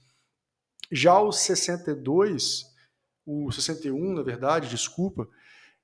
Já 0.90 1.20
o 1.20 1.34
62, 1.34 2.71
o 3.32 3.52
61, 3.52 4.14
na 4.14 4.22
verdade, 4.22 4.70
desculpa, 4.70 5.28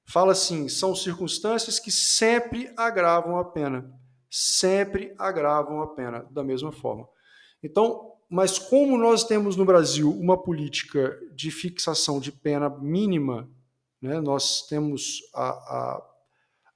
fala 0.05 0.31
assim: 0.31 0.67
são 0.67 0.95
circunstâncias 0.95 1.79
que 1.79 1.91
sempre 1.91 2.71
agravam 2.75 3.37
a 3.37 3.45
pena. 3.45 3.91
Sempre 4.29 5.15
agravam 5.17 5.81
a 5.81 5.87
pena, 5.87 6.27
da 6.31 6.43
mesma 6.43 6.71
forma. 6.71 7.07
Então, 7.63 8.13
mas 8.29 8.59
como 8.59 8.97
nós 8.97 9.23
temos 9.23 9.55
no 9.55 9.65
Brasil 9.65 10.11
uma 10.11 10.41
política 10.41 11.17
de 11.33 11.49
fixação 11.49 12.19
de 12.19 12.31
pena 12.31 12.69
mínima, 12.69 13.49
né, 14.01 14.19
nós 14.19 14.67
temos 14.67 15.21
a, 15.33 15.49
a, 15.49 16.07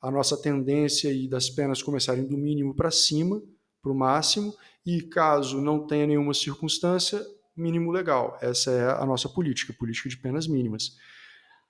a 0.03 0.11
nossa 0.11 0.37
tendência 0.37 1.09
aí 1.09 1.27
das 1.27 1.49
penas 1.49 1.83
começarem 1.83 2.25
do 2.25 2.37
mínimo 2.37 2.73
para 2.73 2.89
cima, 2.89 3.41
para 3.81 3.91
o 3.91 3.95
máximo, 3.95 4.55
e 4.85 5.01
caso 5.01 5.61
não 5.61 5.85
tenha 5.85 6.07
nenhuma 6.07 6.33
circunstância, 6.33 7.23
mínimo 7.55 7.91
legal. 7.91 8.37
Essa 8.41 8.71
é 8.71 8.91
a 8.91 9.05
nossa 9.05 9.29
política, 9.29 9.73
política 9.73 10.09
de 10.09 10.17
penas 10.17 10.47
mínimas. 10.47 10.97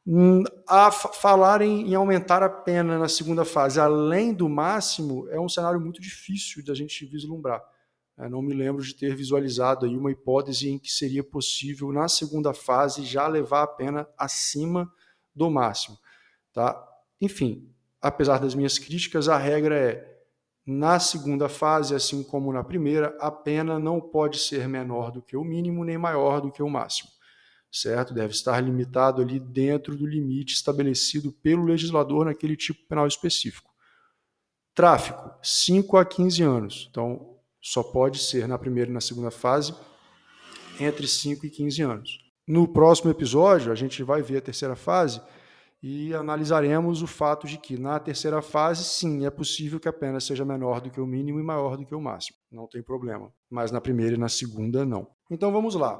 Hum, 0.05 0.43
a 0.67 0.91
falar 0.91 1.61
em, 1.61 1.91
em, 1.91 1.95
aumentar 1.95 2.41
a 2.41 2.49
pena 2.49 2.97
na 2.97 3.07
segunda 3.07 3.45
fase 3.45 3.79
além 3.79 4.33
do 4.33 4.49
máximo 4.49 5.29
é 5.29 5.39
um 5.39 5.47
cenário 5.47 5.79
muito 5.79 6.01
difícil 6.01 6.63
de 6.63 6.71
a 6.71 6.75
gente 6.75 7.05
vislumbrar. 7.05 7.61
Eu 8.17 8.29
não 8.29 8.41
me 8.41 8.53
lembro 8.53 8.83
de 8.83 8.95
ter 8.95 9.15
visualizado 9.15 9.85
aí 9.85 9.95
uma 9.95 10.11
hipótese 10.11 10.69
em 10.69 10.79
que 10.79 10.91
seria 10.91 11.23
possível 11.23 11.91
na 11.91 12.07
segunda 12.07 12.53
fase 12.53 13.03
já 13.03 13.27
levar 13.27 13.63
a 13.63 13.67
pena 13.67 14.07
acima 14.17 14.91
do 15.35 15.49
máximo, 15.49 15.97
tá? 16.51 16.83
Enfim, 17.19 17.71
apesar 18.01 18.39
das 18.39 18.55
minhas 18.55 18.77
críticas, 18.77 19.29
a 19.29 19.37
regra 19.37 19.75
é 19.75 20.20
na 20.65 20.99
segunda 20.99 21.49
fase, 21.49 21.95
assim 21.95 22.23
como 22.23 22.53
na 22.53 22.63
primeira, 22.63 23.15
a 23.19 23.31
pena 23.31 23.79
não 23.79 23.99
pode 23.99 24.37
ser 24.37 24.67
menor 24.67 25.11
do 25.11 25.21
que 25.21 25.35
o 25.35 25.43
mínimo 25.43 25.83
nem 25.83 25.97
maior 25.97 26.39
do 26.39 26.51
que 26.51 26.61
o 26.61 26.69
máximo 26.69 27.09
certo? 27.71 28.13
Deve 28.13 28.33
estar 28.33 28.59
limitado 28.59 29.21
ali 29.21 29.39
dentro 29.39 29.95
do 29.95 30.05
limite 30.05 30.53
estabelecido 30.53 31.31
pelo 31.31 31.63
legislador 31.63 32.25
naquele 32.25 32.57
tipo 32.57 32.85
penal 32.87 33.07
específico. 33.07 33.71
Tráfico, 34.75 35.31
5 35.41 35.97
a 35.97 36.05
15 36.05 36.43
anos. 36.43 36.87
Então, 36.89 37.37
só 37.61 37.81
pode 37.81 38.19
ser 38.19 38.47
na 38.47 38.57
primeira 38.57 38.89
e 38.89 38.93
na 38.93 39.01
segunda 39.01 39.31
fase 39.31 39.73
entre 40.79 41.07
5 41.07 41.45
e 41.45 41.49
15 41.49 41.81
anos. 41.81 42.31
No 42.47 42.67
próximo 42.67 43.11
episódio, 43.11 43.71
a 43.71 43.75
gente 43.75 44.03
vai 44.03 44.21
ver 44.21 44.37
a 44.37 44.41
terceira 44.41 44.75
fase 44.75 45.21
e 45.83 46.13
analisaremos 46.13 47.01
o 47.01 47.07
fato 47.07 47.47
de 47.47 47.57
que 47.57 47.77
na 47.77 47.99
terceira 47.99 48.41
fase, 48.41 48.83
sim, 48.83 49.25
é 49.25 49.29
possível 49.31 49.79
que 49.79 49.87
a 49.87 49.93
pena 49.93 50.19
seja 50.19 50.45
menor 50.45 50.79
do 50.79 50.91
que 50.91 51.01
o 51.01 51.07
mínimo 51.07 51.39
e 51.39 51.43
maior 51.43 51.75
do 51.75 51.85
que 51.85 51.95
o 51.95 52.01
máximo. 52.01 52.37
Não 52.51 52.67
tem 52.67 52.83
problema. 52.83 53.31
Mas 53.49 53.71
na 53.71 53.81
primeira 53.81 54.15
e 54.15 54.19
na 54.19 54.29
segunda, 54.29 54.85
não. 54.85 55.07
Então 55.29 55.51
vamos 55.51 55.73
lá. 55.73 55.99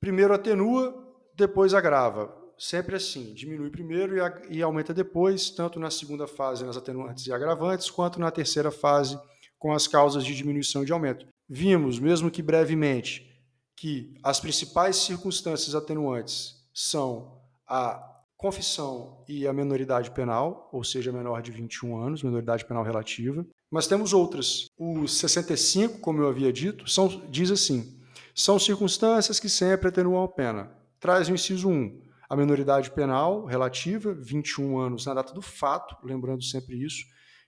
Primeiro 0.00 0.32
atenua, 0.32 0.94
depois 1.34 1.74
agrava. 1.74 2.34
Sempre 2.56 2.96
assim, 2.96 3.34
diminui 3.34 3.70
primeiro 3.70 4.16
e, 4.16 4.56
e 4.56 4.62
aumenta 4.62 4.94
depois, 4.94 5.50
tanto 5.50 5.78
na 5.78 5.90
segunda 5.90 6.26
fase 6.26 6.64
nas 6.64 6.76
atenuantes 6.76 7.26
e 7.26 7.32
agravantes, 7.32 7.90
quanto 7.90 8.18
na 8.18 8.30
terceira 8.30 8.70
fase 8.70 9.18
com 9.58 9.72
as 9.72 9.86
causas 9.86 10.24
de 10.24 10.34
diminuição 10.34 10.82
e 10.82 10.86
de 10.86 10.92
aumento. 10.92 11.26
Vimos, 11.48 11.98
mesmo 11.98 12.30
que 12.30 12.40
brevemente, 12.40 13.28
que 13.76 14.14
as 14.22 14.40
principais 14.40 14.96
circunstâncias 14.96 15.74
atenuantes 15.74 16.54
são 16.72 17.40
a 17.66 18.11
confissão 18.42 19.24
e 19.28 19.46
a 19.46 19.52
menoridade 19.52 20.10
penal, 20.10 20.68
ou 20.72 20.82
seja, 20.82 21.12
menor 21.12 21.40
de 21.40 21.52
21 21.52 21.96
anos, 21.96 22.24
menoridade 22.24 22.64
penal 22.64 22.82
relativa. 22.82 23.46
Mas 23.70 23.86
temos 23.86 24.12
outras. 24.12 24.66
O 24.76 25.06
65, 25.06 26.00
como 26.00 26.20
eu 26.20 26.28
havia 26.28 26.52
dito, 26.52 26.90
são, 26.90 27.06
diz 27.30 27.52
assim: 27.52 27.96
são 28.34 28.58
circunstâncias 28.58 29.38
que 29.38 29.48
sempre 29.48 29.88
atenuam 29.88 30.24
a 30.24 30.28
pena. 30.28 30.76
Traz 30.98 31.28
o 31.28 31.32
inciso 31.32 31.68
1, 31.68 32.02
a 32.28 32.34
menoridade 32.34 32.90
penal 32.90 33.44
relativa, 33.44 34.12
21 34.12 34.76
anos 34.76 35.06
na 35.06 35.14
data 35.14 35.32
do 35.32 35.42
fato, 35.42 35.96
lembrando 36.04 36.42
sempre 36.42 36.82
isso, 36.82 37.04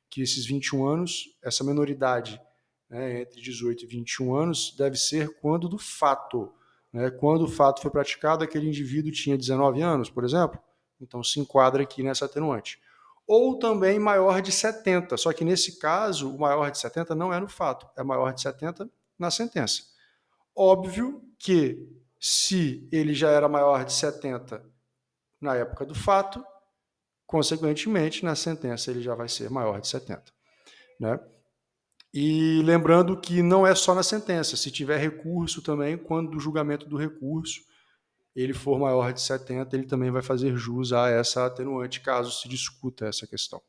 que 0.08 0.22
esses 0.22 0.46
21 0.46 0.86
anos, 0.86 1.24
essa 1.42 1.64
menoridade 1.64 2.40
né, 2.88 3.22
entre 3.22 3.40
18 3.40 3.84
e 3.84 3.86
21 3.88 4.34
anos, 4.34 4.74
deve 4.78 4.96
ser 4.96 5.28
quando 5.40 5.68
do 5.68 5.78
fato. 5.78 6.52
Né, 6.92 7.10
quando 7.10 7.42
o 7.42 7.48
fato 7.48 7.82
foi 7.82 7.90
praticado, 7.90 8.44
aquele 8.44 8.68
indivíduo 8.68 9.10
tinha 9.10 9.36
19 9.36 9.82
anos, 9.82 10.08
por 10.08 10.24
exemplo, 10.24 10.60
então 11.00 11.22
se 11.22 11.40
enquadra 11.40 11.82
aqui 11.82 12.02
nessa 12.02 12.24
atenuante. 12.24 12.80
Ou 13.26 13.58
também 13.58 13.98
maior 13.98 14.42
de 14.42 14.52
70, 14.52 15.16
só 15.16 15.32
que 15.32 15.44
nesse 15.44 15.78
caso, 15.78 16.34
o 16.34 16.38
maior 16.38 16.70
de 16.70 16.78
70 16.78 17.14
não 17.14 17.32
é 17.32 17.40
no 17.40 17.48
fato, 17.48 17.88
é 17.96 18.02
maior 18.02 18.32
de 18.32 18.40
70 18.42 18.88
na 19.18 19.30
sentença. 19.30 19.82
Óbvio 20.54 21.22
que 21.38 21.78
se 22.20 22.86
ele 22.92 23.14
já 23.14 23.30
era 23.30 23.48
maior 23.48 23.84
de 23.84 23.92
70 23.92 24.64
na 25.40 25.56
época 25.56 25.84
do 25.84 25.94
fato, 25.94 26.44
consequentemente, 27.26 28.24
na 28.24 28.34
sentença 28.34 28.90
ele 28.90 29.02
já 29.02 29.14
vai 29.14 29.28
ser 29.28 29.50
maior 29.50 29.80
de 29.80 29.88
70. 29.88 30.22
Né? 31.00 31.18
E 32.12 32.62
lembrando 32.62 33.20
que 33.20 33.42
não 33.42 33.66
é 33.66 33.74
só 33.74 33.94
na 33.94 34.02
sentença, 34.02 34.56
se 34.56 34.70
tiver 34.70 34.98
recurso 34.98 35.60
também, 35.60 35.98
quando 35.98 36.30
do 36.30 36.38
julgamento 36.38 36.86
do 36.86 36.96
recurso 36.96 37.60
ele 38.34 38.52
for 38.52 38.78
maior 38.78 39.12
de 39.12 39.20
70, 39.20 39.76
ele 39.76 39.86
também 39.86 40.10
vai 40.10 40.22
fazer 40.22 40.56
jus 40.56 40.92
a 40.92 41.08
essa 41.08 41.46
atenuante, 41.46 42.00
caso 42.00 42.32
se 42.32 42.48
discuta 42.48 43.06
essa 43.06 43.26
questão. 43.26 43.62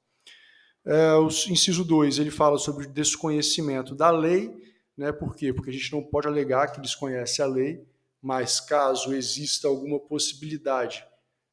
É, 0.86 1.13
o 1.13 1.27
inciso 1.27 1.84
2, 1.84 2.19
ele 2.19 2.31
fala 2.31 2.57
sobre 2.57 2.86
o 2.86 2.89
desconhecimento 2.89 3.95
da 3.95 4.10
lei 4.10 4.65
né? 4.98 5.12
Por 5.12 5.36
quê? 5.36 5.53
Porque 5.53 5.69
a 5.69 5.74
gente 5.74 5.91
não 5.91 6.01
pode 6.01 6.27
alegar 6.27 6.72
que 6.72 6.79
desconhece 6.79 7.41
a 7.41 7.45
lei, 7.45 7.86
mas 8.22 8.60
caso 8.60 9.13
exista 9.13 9.67
alguma 9.67 10.00
possibilidade, 10.00 11.05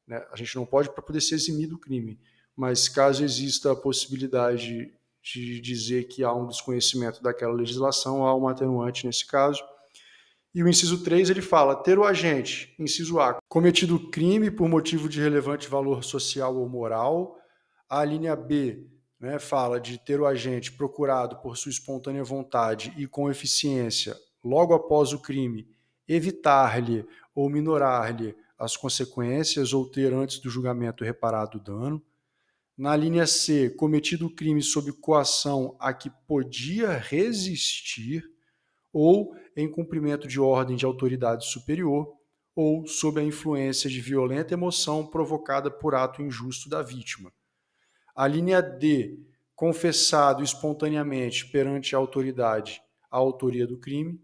né? 0.07 0.25
a 0.31 0.35
gente 0.35 0.55
não 0.55 0.65
pode 0.65 0.89
para 0.89 1.03
poder 1.03 1.21
se 1.21 1.35
eximir 1.35 1.67
do 1.67 1.77
crime, 1.77 2.19
mas 2.55 2.87
caso 2.87 3.23
exista 3.23 3.71
a 3.71 3.75
possibilidade 3.75 4.93
de 5.21 5.61
dizer 5.61 6.05
que 6.05 6.23
há 6.23 6.33
um 6.33 6.47
desconhecimento 6.47 7.21
daquela 7.21 7.53
legislação, 7.53 8.25
há 8.25 8.35
uma 8.35 8.51
atenuante 8.51 9.05
nesse 9.05 9.25
caso. 9.25 9.63
E 10.53 10.61
o 10.61 10.69
inciso 10.69 11.03
3 11.03 11.29
ele 11.31 11.41
fala: 11.41 11.75
ter 11.75 11.97
o 11.97 12.03
agente, 12.03 12.75
inciso 12.77 13.19
A, 13.19 13.39
cometido 13.49 14.09
crime 14.11 14.51
por 14.51 14.69
motivo 14.69 15.09
de 15.09 15.19
relevante 15.19 15.67
valor 15.67 16.03
social 16.03 16.55
ou 16.55 16.69
moral. 16.69 17.37
A 17.89 18.03
linha 18.05 18.35
B, 18.35 18.87
né, 19.19 19.39
fala 19.39 19.79
de 19.79 19.97
ter 19.97 20.19
o 20.19 20.27
agente 20.27 20.71
procurado 20.71 21.37
por 21.37 21.57
sua 21.57 21.71
espontânea 21.71 22.23
vontade 22.23 22.93
e 22.97 23.07
com 23.07 23.31
eficiência, 23.31 24.15
logo 24.43 24.73
após 24.73 25.11
o 25.11 25.19
crime, 25.19 25.67
evitar-lhe 26.07 27.05
ou 27.33 27.49
minorar-lhe 27.49 28.35
as 28.57 28.77
consequências 28.77 29.73
ou 29.73 29.89
ter 29.89 30.13
antes 30.13 30.39
do 30.39 30.49
julgamento 30.49 31.03
reparado 31.03 31.57
o 31.57 31.61
dano. 31.61 32.01
Na 32.77 32.95
linha 32.95 33.27
C, 33.27 33.69
cometido 33.69 34.27
o 34.27 34.33
crime 34.33 34.61
sob 34.61 34.91
coação 34.93 35.75
a 35.79 35.93
que 35.93 36.09
podia 36.27 36.91
resistir 36.97 38.32
ou 38.93 39.35
em 39.57 39.69
cumprimento 39.69 40.27
de 40.27 40.39
ordem 40.39 40.77
de 40.77 40.85
autoridade 40.85 41.45
superior 41.47 42.13
ou 42.55 42.87
sob 42.87 43.19
a 43.19 43.23
influência 43.23 43.89
de 43.89 43.99
violenta 43.99 44.53
emoção 44.53 45.05
provocada 45.05 45.69
por 45.69 45.95
ato 45.95 46.21
injusto 46.21 46.69
da 46.69 46.81
vítima. 46.81 47.33
A 48.15 48.27
linha 48.27 48.61
D, 48.61 49.19
confessado 49.55 50.43
espontaneamente 50.43 51.47
perante 51.47 51.95
a 51.95 51.97
autoridade 51.97 52.79
a 53.13 53.17
autoria 53.17 53.67
do 53.67 53.77
crime. 53.77 54.19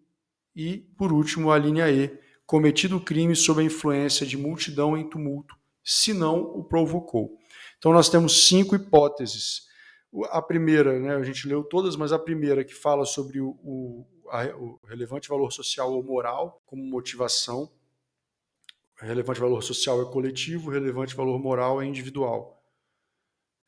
E, 0.55 0.79
por 0.97 1.13
último, 1.13 1.51
a 1.51 1.57
linha 1.59 1.89
E, 1.91 2.19
cometido 2.43 2.97
o 2.97 3.03
crime 3.03 3.35
sob 3.35 3.61
a 3.61 3.63
influência 3.63 4.25
de 4.25 4.35
multidão 4.35 4.97
em 4.97 5.07
tumulto, 5.07 5.55
se 5.83 6.11
não 6.11 6.41
o 6.41 6.63
provocou. 6.63 7.37
Então, 7.77 7.93
nós 7.93 8.09
temos 8.09 8.47
cinco 8.47 8.75
hipóteses. 8.75 9.67
A 10.31 10.41
primeira, 10.41 10.99
né, 10.99 11.15
a 11.15 11.21
gente 11.21 11.47
leu 11.47 11.63
todas, 11.63 11.95
mas 11.95 12.11
a 12.11 12.17
primeira 12.17 12.65
que 12.65 12.73
fala 12.73 13.05
sobre 13.05 13.39
o, 13.39 13.49
o, 13.63 14.07
o 14.55 14.79
relevante 14.87 15.27
valor 15.27 15.51
social 15.51 15.91
ou 15.93 16.03
moral 16.03 16.61
como 16.65 16.83
motivação. 16.83 17.69
relevante 18.97 19.39
valor 19.39 19.61
social 19.61 20.01
é 20.01 20.11
coletivo, 20.11 20.69
relevante 20.69 21.15
valor 21.15 21.39
moral 21.39 21.81
é 21.81 21.85
individual. 21.85 22.59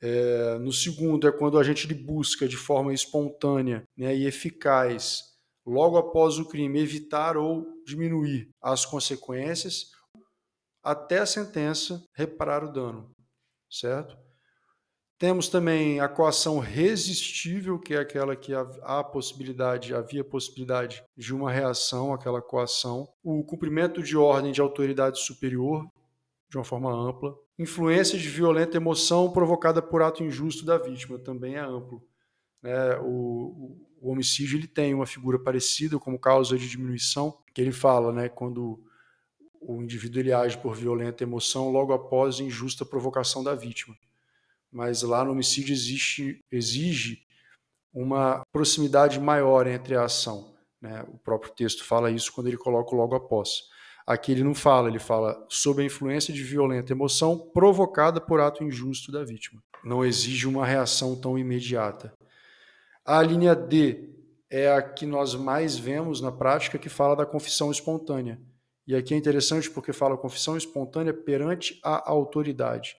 É, 0.02 0.58
no 0.58 0.74
segundo 0.74 1.28
é 1.28 1.32
quando 1.32 1.60
a 1.60 1.64
gente 1.64 1.94
busca 1.94 2.48
de 2.48 2.58
forma 2.58 2.94
espontânea 2.94 3.84
né, 3.96 4.16
e 4.16 4.26
eficaz, 4.26 5.36
logo 5.66 5.96
após 5.98 6.40
o 6.40 6.48
crime, 6.48 6.80
evitar 6.80 7.38
ou 7.38 7.68
diminuir 7.86 8.50
as 8.60 8.84
consequências 8.84 9.92
até 10.84 11.20
a 11.20 11.26
sentença 11.26 12.04
reparar 12.16 12.64
o 12.64 12.72
dano, 12.72 13.12
certo? 13.70 14.18
Temos 15.22 15.48
também 15.48 16.00
a 16.00 16.08
coação 16.10 16.58
resistível, 16.58 17.78
que 17.78 17.94
é 17.94 18.00
aquela 18.00 18.36
que 18.36 18.54
há 18.56 19.04
possibilidade, 19.04 19.94
havia 19.94 20.24
possibilidade 20.24 21.04
de 21.16 21.32
uma 21.32 21.52
reação 21.52 22.12
àquela 22.12 22.42
coação. 22.42 23.08
O 23.24 23.44
cumprimento 23.44 24.02
de 24.02 24.18
ordem 24.18 24.52
de 24.52 24.60
autoridade 24.60 25.20
superior, 25.20 25.88
de 26.50 26.58
uma 26.58 26.64
forma 26.64 26.92
ampla. 26.92 27.38
Influência 27.60 28.18
de 28.18 28.28
violenta 28.28 28.78
emoção 28.78 29.32
provocada 29.32 29.80
por 29.80 30.02
ato 30.02 30.24
injusto 30.24 30.66
da 30.66 30.80
vítima, 30.80 31.20
também 31.20 31.54
é 31.54 31.60
amplo. 31.60 32.04
É, 32.64 32.98
o, 33.00 33.78
o, 34.02 34.12
homicídio 34.12 34.58
ele 34.58 34.68
tem 34.68 34.92
uma 34.92 35.06
figura 35.06 35.38
parecida 35.38 36.00
como 36.00 36.18
causa 36.18 36.58
de 36.58 36.68
diminuição, 36.68 37.38
que 37.54 37.62
ele 37.62 37.72
fala, 37.72 38.12
né, 38.12 38.28
quando 38.28 38.84
o 39.62 39.84
indivíduo 39.84 40.20
ele 40.20 40.34
age 40.34 40.58
por 40.58 40.76
violenta 40.76 41.24
emoção 41.24 41.70
logo 41.70 41.94
após 41.94 42.40
injusta 42.40 42.84
provocação 42.84 43.44
da 43.44 43.54
vítima. 43.54 43.96
Mas 44.72 45.02
lá 45.02 45.24
no 45.24 45.32
homicídio 45.32 45.74
existe, 45.74 46.40
exige 46.52 47.24
uma 47.94 48.42
proximidade 48.52 49.20
maior 49.20 49.68
entre 49.68 49.96
a 49.96 50.06
ação. 50.06 50.56
Né? 50.82 51.04
O 51.08 51.18
próprio 51.18 51.54
texto 51.54 51.84
fala 51.84 52.10
isso 52.10 52.32
quando 52.32 52.48
ele 52.48 52.58
coloca 52.58 52.96
logo 52.96 53.16
após. 53.16 53.70
Aqui 54.06 54.32
ele 54.32 54.44
não 54.44 54.56
fala, 54.56 54.88
ele 54.88 55.00
fala 55.00 55.46
sob 55.50 55.82
a 55.82 55.86
influência 55.86 56.34
de 56.34 56.44
violenta 56.44 56.92
emoção 56.92 57.38
provocada 57.54 58.20
por 58.20 58.40
ato 58.40 58.64
injusto 58.64 59.12
da 59.12 59.24
vítima. 59.24 59.62
Não 59.84 60.04
exige 60.04 60.48
uma 60.48 60.66
reação 60.66 61.20
tão 61.20 61.38
imediata. 61.38 62.14
A 63.06 63.22
linha 63.22 63.56
D 63.56 64.10
é 64.50 64.72
a 64.72 64.82
que 64.82 65.06
nós 65.06 65.34
mais 65.36 65.78
vemos 65.78 66.20
na 66.20 66.32
prática, 66.32 66.78
que 66.78 66.90
fala 66.90 67.16
da 67.16 67.26
confissão 67.26 67.72
espontânea. 67.72 68.40
E 68.88 68.96
aqui 68.96 69.14
é 69.14 69.18
interessante 69.18 69.70
porque 69.70 69.94
fala 69.94 70.18
confissão 70.18 70.58
espontânea 70.58 71.14
perante 71.14 71.80
a 71.84 72.10
autoridade. 72.12 72.98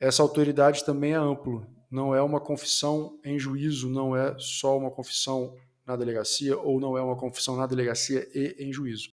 Essa 0.00 0.22
autoridade 0.22 0.84
também 0.84 1.12
é 1.12 1.16
amplo, 1.16 1.66
não 1.90 2.14
é 2.14 2.22
uma 2.22 2.40
confissão 2.40 3.20
em 3.22 3.38
juízo, 3.38 3.90
não 3.90 4.16
é 4.16 4.34
só 4.38 4.78
uma 4.78 4.90
confissão 4.90 5.54
na 5.86 5.94
delegacia 5.94 6.58
ou 6.58 6.80
não 6.80 6.96
é 6.96 7.02
uma 7.02 7.16
confissão 7.16 7.54
na 7.56 7.66
delegacia 7.66 8.26
e 8.34 8.56
em 8.58 8.72
juízo. 8.72 9.10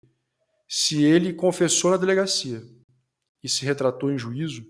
Se 0.69 1.03
ele 1.03 1.33
confessou 1.33 1.91
na 1.91 1.97
delegacia 1.97 2.63
e 3.43 3.49
se 3.49 3.65
retratou 3.65 4.13
em 4.13 4.19
juízo, 4.19 4.65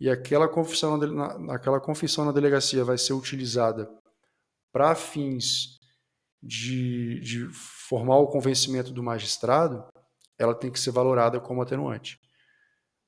e 0.00 0.08
aquela 0.08 0.48
confissão 0.48 0.96
na, 0.96 1.54
aquela 1.54 1.80
confissão 1.80 2.24
na 2.24 2.32
delegacia 2.32 2.84
vai 2.84 2.98
ser 2.98 3.14
utilizada 3.14 3.90
para 4.70 4.94
fins 4.94 5.78
de, 6.42 7.20
de 7.20 7.48
formar 7.52 8.18
o 8.18 8.28
convencimento 8.28 8.92
do 8.92 9.02
magistrado, 9.02 9.84
ela 10.38 10.54
tem 10.54 10.70
que 10.70 10.78
ser 10.78 10.92
valorada 10.92 11.40
como 11.40 11.62
atenuante. 11.62 12.20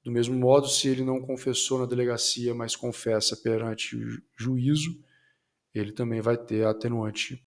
Do 0.03 0.11
mesmo 0.11 0.35
modo, 0.35 0.67
se 0.67 0.89
ele 0.89 1.05
não 1.05 1.21
confessou 1.21 1.79
na 1.79 1.87
delegacia, 1.87 2.55
mas 2.55 2.75
confessa 2.75 3.37
perante 3.37 3.97
o 3.97 4.23
juízo, 4.37 4.99
ele 5.75 5.93
também 5.93 6.21
vai 6.21 6.37
ter 6.37 6.65
a 6.65 6.71
atenuante 6.71 7.47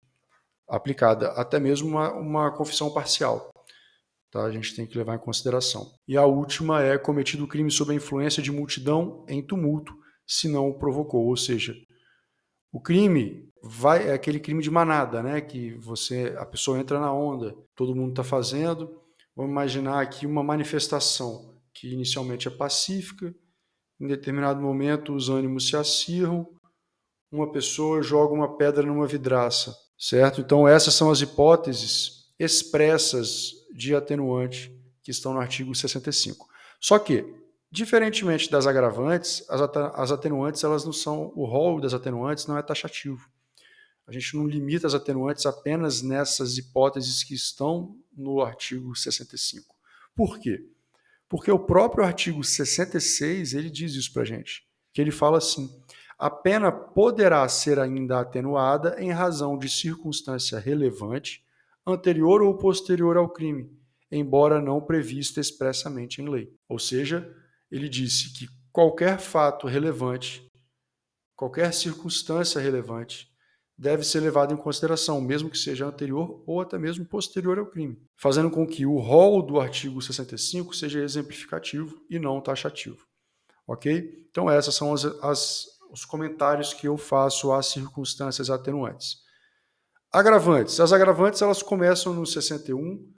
aplicada, 0.69 1.29
até 1.33 1.59
mesmo 1.59 1.89
uma, 1.89 2.13
uma 2.13 2.51
confissão 2.51 2.93
parcial. 2.93 3.53
Tá? 4.31 4.45
A 4.45 4.51
gente 4.51 4.75
tem 4.75 4.87
que 4.87 4.97
levar 4.97 5.17
em 5.17 5.19
consideração. 5.19 5.93
E 6.07 6.17
a 6.17 6.25
última 6.25 6.83
é 6.83 6.97
cometido 6.99 7.45
o 7.45 7.49
crime 7.49 7.71
sob 7.71 7.93
a 7.93 7.97
influência 7.97 8.43
de 8.43 8.51
multidão 8.51 9.25
em 9.29 9.43
tumulto, 9.43 9.95
se 10.27 10.49
não 10.49 10.69
o 10.69 10.79
provocou. 10.79 11.27
Ou 11.27 11.37
seja, 11.37 11.75
o 12.73 12.81
crime 12.81 13.49
vai 13.63 14.09
é 14.09 14.15
aquele 14.15 14.41
crime 14.41 14.63
de 14.63 14.71
manada, 14.71 15.23
né? 15.23 15.41
Que 15.41 15.75
você 15.75 16.35
a 16.39 16.47
pessoa 16.47 16.79
entra 16.79 16.99
na 16.99 17.13
onda, 17.13 17.55
todo 17.77 17.95
mundo 17.95 18.11
está 18.11 18.25
fazendo. 18.25 18.99
Vamos 19.37 19.53
imaginar 19.53 20.01
aqui 20.01 20.27
uma 20.27 20.43
manifestação 20.43 21.52
que 21.75 21.93
inicialmente 21.93 22.49
é 22.49 22.51
pacífica, 22.51 23.35
em 24.01 24.07
determinado 24.07 24.61
momento 24.61 25.15
os 25.15 25.29
ânimos 25.29 25.69
se 25.69 25.77
acirram, 25.77 26.49
uma 27.31 27.51
pessoa 27.51 28.03
joga 28.03 28.35
uma 28.35 28.57
pedra 28.57 28.87
numa 28.87 29.07
vidraça, 29.07 29.75
certo? 29.97 30.41
Então 30.41 30.67
essas 30.69 30.95
são 30.95 31.11
as 31.11 31.21
hipóteses 31.21 32.31
expressas 32.39 33.53
de 33.75 33.95
atenuante 33.95 34.77
que 35.03 35.11
estão 35.11 35.33
no 35.33 35.41
artigo 35.41 35.75
65. 35.75 36.47
Só 36.81 36.99
que, 36.99 37.25
diferentemente 37.71 38.51
das 38.51 38.67
agravantes, 38.67 39.45
as 39.49 40.11
atenuantes 40.11 40.63
elas 40.63 40.85
não 40.85 40.93
são 40.93 41.33
o 41.35 41.45
rol 41.45 41.81
das 41.81 41.95
atenuantes 41.95 42.47
não 42.47 42.59
é 42.59 42.63
taxativo. 42.63 43.31
A 44.07 44.13
gente 44.13 44.37
não 44.37 44.47
limita 44.47 44.87
as 44.87 44.95
atenuantes 44.95 45.47
apenas 45.47 46.03
nessas 46.03 46.59
hipóteses 46.59 47.23
que 47.23 47.35
estão 47.35 47.97
no 48.13 48.43
artigo 48.43 48.95
65. 48.95 49.75
Por 50.15 50.39
quê? 50.39 50.69
Porque 51.33 51.51
o 51.51 51.59
próprio 51.59 52.05
artigo 52.05 52.45
66 52.45 53.55
ele 53.55 53.71
diz 53.71 53.95
isso 53.95 54.13
para 54.13 54.23
gente, 54.23 54.69
que 54.93 55.01
ele 55.01 55.11
fala 55.11 55.39
assim: 55.39 55.67
a 56.19 56.29
pena 56.29 56.71
poderá 56.71 57.49
ser 57.49 57.79
ainda 57.79 58.21
atenuada 58.21 58.97
em 59.03 59.11
razão 59.11 59.57
de 59.57 59.67
circunstância 59.67 60.59
relevante 60.59 61.43
anterior 61.87 62.43
ou 62.43 62.59
posterior 62.59 63.17
ao 63.17 63.31
crime, 63.31 63.75
embora 64.11 64.61
não 64.61 64.79
prevista 64.79 65.41
expressamente 65.41 66.21
em 66.21 66.29
lei. 66.29 66.55
Ou 66.69 66.79
seja, 66.79 67.35
ele 67.71 67.89
disse 67.89 68.35
que 68.35 68.47
qualquer 68.71 69.19
fato 69.19 69.67
relevante, 69.67 70.47
qualquer 71.35 71.73
circunstância 71.73 72.61
relevante, 72.61 73.32
deve 73.77 74.05
ser 74.05 74.21
levado 74.21 74.53
em 74.53 74.57
consideração, 74.57 75.21
mesmo 75.21 75.51
que 75.51 75.59
seja 75.59 75.87
anterior 75.87 76.43
ou 76.47 76.61
até 76.61 76.79
mesmo 76.79 77.05
posterior 77.05 77.59
ao 77.59 77.67
crime, 77.67 78.01
fazendo 78.17 78.51
com 78.51 78.67
que 78.67 78.87
o 78.87 78.99
rol 78.99 79.43
do 79.43 79.61
artigo 79.61 80.01
65 80.01 80.75
seja 80.75 81.03
exemplificativo 81.03 82.01
e 82.09 82.19
não 82.19 82.41
taxativo. 82.41 83.07
Ok? 83.67 84.27
Então, 84.31 84.51
esses 84.51 84.75
são 84.75 84.93
as, 84.93 85.05
as, 85.05 85.67
os 85.91 86.05
comentários 86.05 86.73
que 86.73 86.89
eu 86.89 86.97
faço 86.97 87.53
às 87.53 87.67
circunstâncias 87.67 88.51
atenuantes. 88.51 89.23
Agravantes. 90.13 90.79
As 90.79 90.93
agravantes 90.93 91.41
elas 91.41 91.63
começam 91.63 92.13
no 92.13 92.27
61, 92.27 93.11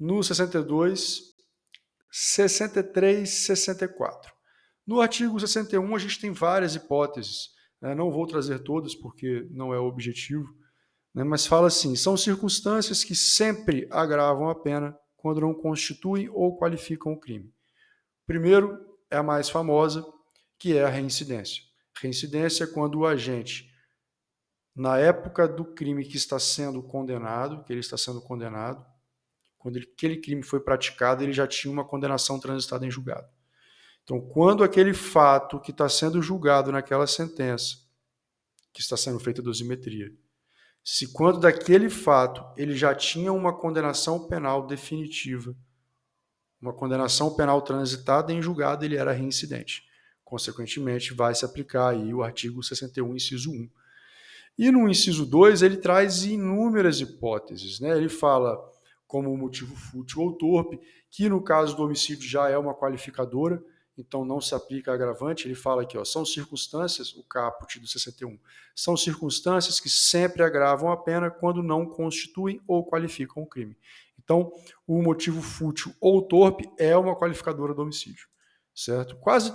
no 0.00 0.22
62, 0.22 1.34
63, 2.10 3.28
64. 3.28 4.32
No 4.86 5.00
artigo 5.00 5.38
61, 5.38 5.94
a 5.94 5.98
gente 5.98 6.20
tem 6.20 6.32
várias 6.32 6.74
hipóteses? 6.74 7.50
Não 7.80 8.10
vou 8.10 8.26
trazer 8.26 8.60
todas 8.60 8.94
porque 8.94 9.46
não 9.50 9.72
é 9.72 9.78
o 9.78 9.84
objetivo, 9.84 10.46
né? 11.14 11.22
mas 11.24 11.46
fala 11.46 11.68
assim: 11.68 11.94
são 11.94 12.16
circunstâncias 12.16 13.04
que 13.04 13.14
sempre 13.14 13.86
agravam 13.90 14.48
a 14.48 14.54
pena 14.54 14.96
quando 15.16 15.40
não 15.40 15.54
constituem 15.54 16.28
ou 16.28 16.56
qualificam 16.56 17.12
o 17.12 17.20
crime. 17.20 17.52
Primeiro 18.26 18.78
é 19.10 19.16
a 19.16 19.22
mais 19.22 19.48
famosa, 19.48 20.04
que 20.58 20.76
é 20.76 20.84
a 20.84 20.88
reincidência. 20.88 21.62
Reincidência 22.00 22.64
é 22.64 22.66
quando 22.66 23.00
o 23.00 23.06
agente, 23.06 23.70
na 24.74 24.98
época 24.98 25.48
do 25.48 25.64
crime 25.64 26.04
que 26.04 26.16
está 26.16 26.38
sendo 26.38 26.82
condenado, 26.82 27.64
que 27.64 27.72
ele 27.72 27.80
está 27.80 27.96
sendo 27.96 28.20
condenado, 28.20 28.84
quando 29.56 29.76
ele, 29.76 29.90
aquele 29.92 30.18
crime 30.18 30.42
foi 30.42 30.60
praticado, 30.60 31.22
ele 31.22 31.32
já 31.32 31.46
tinha 31.46 31.72
uma 31.72 31.84
condenação 31.84 32.38
transitada 32.38 32.86
em 32.86 32.90
julgado. 32.90 33.26
Então, 34.06 34.20
quando 34.20 34.62
aquele 34.62 34.94
fato 34.94 35.58
que 35.58 35.72
está 35.72 35.88
sendo 35.88 36.22
julgado 36.22 36.70
naquela 36.70 37.08
sentença, 37.08 37.78
que 38.72 38.80
está 38.80 38.96
sendo 38.96 39.18
feita 39.18 39.42
dosimetria, 39.42 40.12
se 40.84 41.12
quando 41.12 41.40
daquele 41.40 41.90
fato 41.90 42.44
ele 42.56 42.76
já 42.76 42.94
tinha 42.94 43.32
uma 43.32 43.52
condenação 43.52 44.28
penal 44.28 44.64
definitiva, 44.64 45.56
uma 46.62 46.72
condenação 46.72 47.34
penal 47.34 47.60
transitada 47.60 48.32
em 48.32 48.40
julgado, 48.40 48.84
ele 48.84 48.94
era 48.96 49.10
reincidente. 49.10 49.82
Consequentemente, 50.24 51.12
vai 51.12 51.34
se 51.34 51.44
aplicar 51.44 51.88
aí 51.88 52.14
o 52.14 52.22
artigo 52.22 52.62
61, 52.62 53.16
inciso 53.16 53.50
1. 53.50 53.68
E 54.56 54.70
no 54.70 54.88
inciso 54.88 55.26
2, 55.26 55.62
ele 55.62 55.78
traz 55.78 56.24
inúmeras 56.24 57.00
hipóteses. 57.00 57.80
Né? 57.80 57.96
Ele 57.96 58.08
fala 58.08 58.56
como 59.04 59.36
motivo 59.36 59.74
fútil 59.74 60.22
ou 60.22 60.32
torpe, 60.32 60.78
que 61.10 61.28
no 61.28 61.42
caso 61.42 61.74
do 61.74 61.82
homicídio 61.82 62.28
já 62.28 62.48
é 62.48 62.56
uma 62.56 62.72
qualificadora, 62.72 63.60
então 63.96 64.24
não 64.24 64.40
se 64.40 64.54
aplica 64.54 64.92
agravante. 64.92 65.46
Ele 65.46 65.54
fala 65.54 65.82
aqui, 65.82 65.96
ó, 65.96 66.04
são 66.04 66.24
circunstâncias, 66.24 67.14
o 67.14 67.22
caput 67.22 67.80
do 67.80 67.86
61, 67.86 68.38
são 68.74 68.96
circunstâncias 68.96 69.80
que 69.80 69.88
sempre 69.88 70.42
agravam 70.42 70.90
a 70.90 70.96
pena 70.96 71.30
quando 71.30 71.62
não 71.62 71.86
constituem 71.86 72.60
ou 72.66 72.84
qualificam 72.84 73.42
o 73.42 73.46
crime. 73.46 73.76
Então, 74.22 74.52
o 74.86 75.02
motivo 75.02 75.40
fútil 75.40 75.94
ou 76.00 76.20
torpe 76.20 76.68
é 76.78 76.96
uma 76.96 77.16
qualificadora 77.16 77.72
do 77.72 77.82
homicídio, 77.82 78.26
certo? 78.74 79.16
Quase 79.16 79.52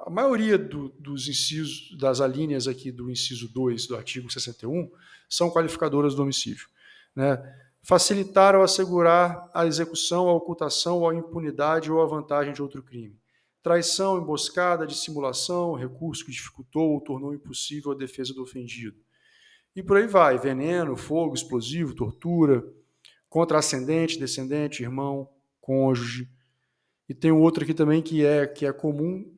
a 0.00 0.10
maioria 0.10 0.58
do, 0.58 0.88
dos 0.98 1.28
incisos, 1.28 1.96
das 1.98 2.20
alíneas 2.20 2.66
aqui 2.66 2.90
do 2.90 3.10
inciso 3.10 3.48
2 3.48 3.86
do 3.86 3.96
artigo 3.96 4.30
61 4.30 4.90
são 5.28 5.50
qualificadoras 5.50 6.14
do 6.14 6.22
homicídio, 6.22 6.68
né? 7.14 7.38
Facilitar 7.82 8.54
ou 8.54 8.62
assegurar 8.62 9.48
a 9.54 9.64
execução, 9.64 10.28
a 10.28 10.32
ocultação 10.32 11.08
a 11.08 11.14
impunidade 11.14 11.90
ou 11.90 12.02
a 12.02 12.06
vantagem 12.06 12.52
de 12.52 12.60
outro 12.60 12.82
crime 12.82 13.18
traição, 13.68 14.16
emboscada, 14.16 14.86
dissimulação, 14.86 15.74
recurso 15.74 16.24
que 16.24 16.32
dificultou 16.32 16.92
ou 16.92 17.00
tornou 17.02 17.34
impossível 17.34 17.92
a 17.92 17.94
defesa 17.94 18.32
do 18.32 18.42
ofendido. 18.42 18.96
E 19.76 19.82
por 19.82 19.98
aí 19.98 20.06
vai: 20.06 20.38
veneno, 20.38 20.96
fogo, 20.96 21.34
explosivo, 21.34 21.94
tortura, 21.94 22.64
contra-ascendente, 23.28 24.18
descendente, 24.18 24.82
irmão, 24.82 25.28
cônjuge. 25.60 26.30
E 27.06 27.14
tem 27.14 27.30
outro 27.30 27.62
aqui 27.62 27.74
também 27.74 28.00
que 28.00 28.24
é, 28.24 28.46
que 28.46 28.64
é 28.64 28.72
comum, 28.72 29.36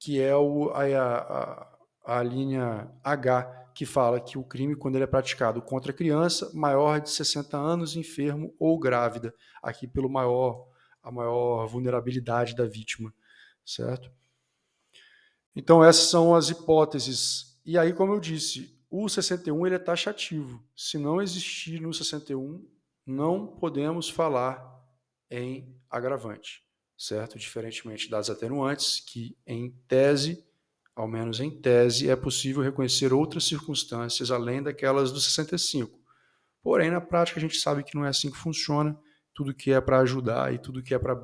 que 0.00 0.20
é 0.20 0.34
o, 0.34 0.70
a, 0.70 0.84
a, 0.84 1.78
a 2.18 2.22
linha 2.24 2.90
H, 3.04 3.70
que 3.72 3.86
fala 3.86 4.20
que 4.20 4.36
o 4.38 4.42
crime, 4.42 4.74
quando 4.74 4.96
ele 4.96 5.04
é 5.04 5.06
praticado 5.06 5.62
contra 5.62 5.92
criança 5.92 6.50
maior 6.52 7.00
de 7.00 7.10
60 7.10 7.56
anos, 7.56 7.94
enfermo 7.94 8.52
ou 8.58 8.76
grávida, 8.76 9.32
aqui 9.62 9.86
pelo 9.86 10.08
maior 10.08 10.68
a 11.02 11.10
maior 11.10 11.66
vulnerabilidade 11.66 12.54
da 12.54 12.66
vítima, 12.66 13.12
certo? 13.74 14.10
Então 15.54 15.82
essas 15.82 16.04
são 16.04 16.34
as 16.34 16.48
hipóteses. 16.48 17.60
E 17.64 17.76
aí, 17.76 17.92
como 17.92 18.12
eu 18.12 18.20
disse, 18.20 18.78
o 18.90 19.08
61 19.08 19.66
ele 19.66 19.76
é 19.76 19.78
taxativo. 19.78 20.62
Se 20.74 20.98
não 20.98 21.20
existir 21.20 21.80
no 21.80 21.92
61, 21.92 22.66
não 23.06 23.46
podemos 23.46 24.08
falar 24.08 24.62
em 25.30 25.76
agravante, 25.88 26.64
certo? 26.96 27.38
Diferentemente 27.38 28.10
das 28.10 28.30
atenuantes, 28.30 29.00
que 29.00 29.36
em 29.46 29.70
tese 29.86 30.44
ao 31.00 31.08
menos 31.08 31.40
em 31.40 31.50
tese, 31.50 32.10
é 32.10 32.16
possível 32.16 32.62
reconhecer 32.62 33.12
outras 33.12 33.44
circunstâncias 33.44 34.30
além 34.30 34.62
daquelas 34.62 35.10
do 35.10 35.18
65. 35.18 35.98
Porém, 36.62 36.90
na 36.90 37.00
prática, 37.00 37.38
a 37.38 37.40
gente 37.40 37.56
sabe 37.56 37.82
que 37.82 37.94
não 37.94 38.04
é 38.04 38.08
assim 38.08 38.30
que 38.30 38.36
funciona. 38.36 38.98
Tudo 39.34 39.54
que 39.54 39.72
é 39.72 39.80
para 39.80 40.00
ajudar 40.00 40.52
e 40.52 40.58
tudo 40.58 40.82
que 40.82 40.92
é 40.92 40.98
para 40.98 41.16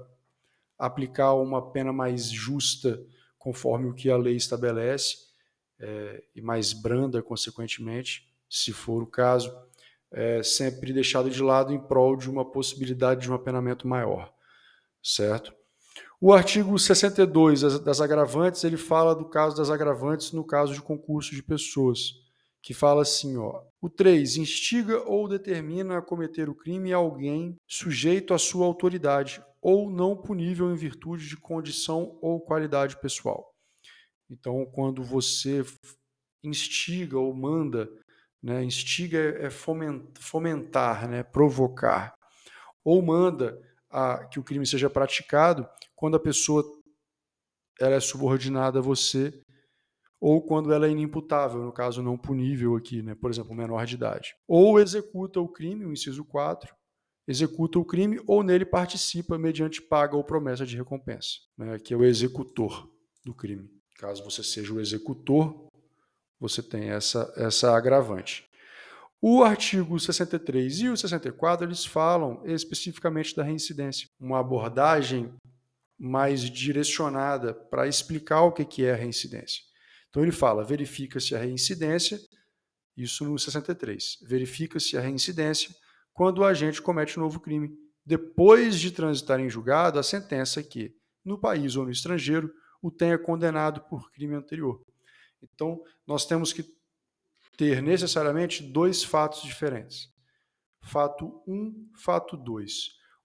aplicar 0.78 1.34
uma 1.34 1.70
pena 1.70 1.92
mais 1.92 2.28
justa, 2.30 3.02
conforme 3.38 3.88
o 3.88 3.94
que 3.94 4.10
a 4.10 4.16
lei 4.16 4.36
estabelece, 4.36 5.26
é, 5.78 6.22
e 6.34 6.40
mais 6.40 6.72
branda, 6.72 7.22
consequentemente, 7.22 8.28
se 8.48 8.72
for 8.72 9.02
o 9.02 9.06
caso, 9.06 9.54
é 10.10 10.42
sempre 10.42 10.92
deixado 10.92 11.28
de 11.28 11.42
lado 11.42 11.72
em 11.72 11.80
prol 11.80 12.16
de 12.16 12.30
uma 12.30 12.44
possibilidade 12.44 13.22
de 13.22 13.30
um 13.30 13.34
apenamento 13.34 13.86
maior, 13.86 14.32
certo? 15.02 15.52
O 16.20 16.32
artigo 16.32 16.78
62 16.78 17.60
das 17.82 18.00
agravantes, 18.00 18.64
ele 18.64 18.78
fala 18.78 19.14
do 19.14 19.26
caso 19.26 19.56
das 19.56 19.70
agravantes 19.70 20.32
no 20.32 20.44
caso 20.44 20.72
de 20.72 20.80
concurso 20.80 21.34
de 21.34 21.42
pessoas, 21.42 22.14
que 22.62 22.72
fala 22.72 23.02
assim, 23.02 23.36
ó, 23.36 23.62
o 23.86 23.88
3 23.88 24.38
instiga 24.38 25.00
ou 25.08 25.28
determina 25.28 25.98
a 25.98 26.02
cometer 26.02 26.48
o 26.48 26.54
crime 26.56 26.92
alguém 26.92 27.56
sujeito 27.68 28.34
à 28.34 28.38
sua 28.38 28.66
autoridade 28.66 29.40
ou 29.62 29.88
não 29.88 30.16
punível 30.16 30.72
em 30.72 30.74
virtude 30.74 31.28
de 31.28 31.36
condição 31.36 32.18
ou 32.20 32.40
qualidade 32.40 33.00
pessoal. 33.00 33.54
Então, 34.28 34.66
quando 34.66 35.04
você 35.04 35.64
instiga 36.42 37.16
ou 37.16 37.32
manda, 37.32 37.88
né, 38.42 38.64
instiga 38.64 39.18
é 39.18 39.50
fomentar, 39.50 41.08
né, 41.08 41.22
provocar, 41.22 42.12
ou 42.84 43.00
manda 43.00 43.56
a, 43.88 44.24
que 44.24 44.40
o 44.40 44.42
crime 44.42 44.66
seja 44.66 44.90
praticado 44.90 45.64
quando 45.94 46.16
a 46.16 46.20
pessoa 46.20 46.64
ela 47.78 47.94
é 47.94 48.00
subordinada 48.00 48.80
a 48.80 48.82
você 48.82 49.32
ou 50.20 50.42
quando 50.42 50.72
ela 50.72 50.86
é 50.86 50.90
inimputável, 50.90 51.62
no 51.62 51.72
caso 51.72 52.02
não 52.02 52.16
punível 52.16 52.76
aqui, 52.76 53.02
né? 53.02 53.14
por 53.14 53.30
exemplo, 53.30 53.54
menor 53.54 53.84
de 53.84 53.94
idade. 53.94 54.34
Ou 54.48 54.80
executa 54.80 55.40
o 55.40 55.48
crime, 55.48 55.84
o 55.84 55.92
inciso 55.92 56.24
4, 56.24 56.74
executa 57.28 57.78
o 57.78 57.84
crime 57.84 58.20
ou 58.26 58.42
nele 58.42 58.64
participa 58.64 59.38
mediante 59.38 59.82
paga 59.82 60.16
ou 60.16 60.24
promessa 60.24 60.64
de 60.64 60.76
recompensa, 60.76 61.38
né? 61.56 61.78
que 61.78 61.92
é 61.92 61.96
o 61.96 62.04
executor 62.04 62.90
do 63.24 63.34
crime. 63.34 63.68
Caso 63.98 64.24
você 64.24 64.42
seja 64.42 64.72
o 64.72 64.80
executor, 64.80 65.68
você 66.38 66.62
tem 66.62 66.90
essa, 66.90 67.32
essa 67.36 67.76
agravante. 67.76 68.46
O 69.20 69.42
artigo 69.42 69.98
63 69.98 70.80
e 70.80 70.88
o 70.88 70.96
64 70.96 71.66
eles 71.66 71.84
falam 71.84 72.42
especificamente 72.44 73.34
da 73.34 73.42
reincidência, 73.42 74.08
uma 74.20 74.38
abordagem 74.38 75.32
mais 75.98 76.42
direcionada 76.42 77.54
para 77.54 77.88
explicar 77.88 78.42
o 78.42 78.52
que 78.52 78.84
é 78.84 78.92
a 78.92 78.96
reincidência. 78.96 79.62
Então 80.16 80.24
ele 80.24 80.32
fala: 80.32 80.64
verifica-se 80.64 81.34
a 81.34 81.38
reincidência, 81.38 82.18
isso 82.96 83.22
no 83.22 83.38
63, 83.38 84.20
verifica-se 84.22 84.96
a 84.96 85.00
reincidência 85.02 85.68
quando 86.14 86.38
o 86.38 86.44
agente 86.44 86.80
comete 86.80 87.18
um 87.18 87.22
novo 87.22 87.38
crime, 87.38 87.76
depois 88.02 88.80
de 88.80 88.90
transitar 88.90 89.38
em 89.38 89.50
julgado 89.50 89.98
a 89.98 90.02
sentença 90.02 90.62
que, 90.62 90.96
no 91.22 91.38
país 91.38 91.76
ou 91.76 91.84
no 91.84 91.90
estrangeiro, 91.90 92.50
o 92.80 92.90
tenha 92.90 93.18
condenado 93.18 93.82
por 93.90 94.10
crime 94.10 94.34
anterior. 94.34 94.82
Então, 95.42 95.82
nós 96.06 96.24
temos 96.24 96.50
que 96.50 96.64
ter 97.54 97.82
necessariamente 97.82 98.62
dois 98.62 99.04
fatos 99.04 99.42
diferentes. 99.42 100.08
Fato 100.80 101.42
1, 101.46 101.54
um, 101.54 101.90
fato 101.94 102.38
2. 102.38 102.72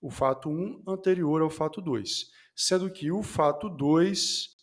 O 0.01 0.09
fato 0.09 0.49
1 0.49 0.83
um 0.85 0.91
anterior 0.91 1.41
ao 1.41 1.49
fato 1.49 1.79
2. 1.79 2.29
Sendo 2.53 2.91
que 2.91 3.13
o 3.13 3.23
fato 3.23 3.69
2, 3.69 4.59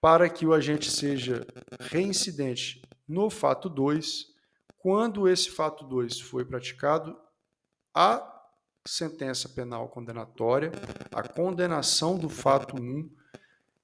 para 0.00 0.28
que 0.28 0.46
o 0.46 0.54
agente 0.54 0.90
seja 0.90 1.46
reincidente 1.80 2.82
no 3.06 3.28
fato 3.28 3.68
2, 3.68 4.26
quando 4.78 5.28
esse 5.28 5.50
fato 5.50 5.84
2 5.84 6.20
foi 6.20 6.44
praticado, 6.44 7.18
a 7.94 8.26
sentença 8.86 9.48
penal 9.48 9.88
condenatória, 9.88 10.72
a 11.12 11.22
condenação 11.26 12.16
do 12.16 12.28
fato 12.28 12.76
1, 12.76 12.80
um, 12.80 13.10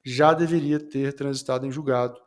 já 0.03 0.33
deveria 0.33 0.81
ter 0.81 1.13
transitado 1.13 1.67
em 1.67 1.71
julgado 1.71 2.21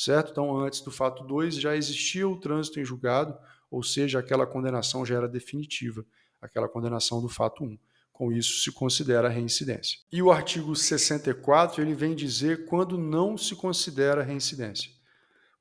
certo? 0.00 0.30
Então, 0.30 0.56
antes 0.56 0.80
do 0.80 0.90
fato 0.90 1.24
2, 1.24 1.56
já 1.56 1.76
existia 1.76 2.26
o 2.26 2.38
trânsito 2.38 2.80
em 2.80 2.84
julgado, 2.84 3.36
ou 3.70 3.82
seja, 3.82 4.18
aquela 4.18 4.46
condenação 4.46 5.04
já 5.04 5.16
era 5.16 5.28
definitiva, 5.28 6.04
aquela 6.40 6.68
condenação 6.68 7.20
do 7.20 7.28
fato 7.28 7.62
1. 7.62 7.66
Um. 7.66 7.78
Com 8.20 8.30
isso, 8.30 8.60
se 8.60 8.70
considera 8.70 9.30
reincidência. 9.30 9.98
E 10.12 10.20
o 10.22 10.30
artigo 10.30 10.76
64, 10.76 11.80
ele 11.80 11.94
vem 11.94 12.14
dizer 12.14 12.66
quando 12.66 12.98
não 12.98 13.34
se 13.34 13.56
considera 13.56 14.22
reincidência, 14.22 14.90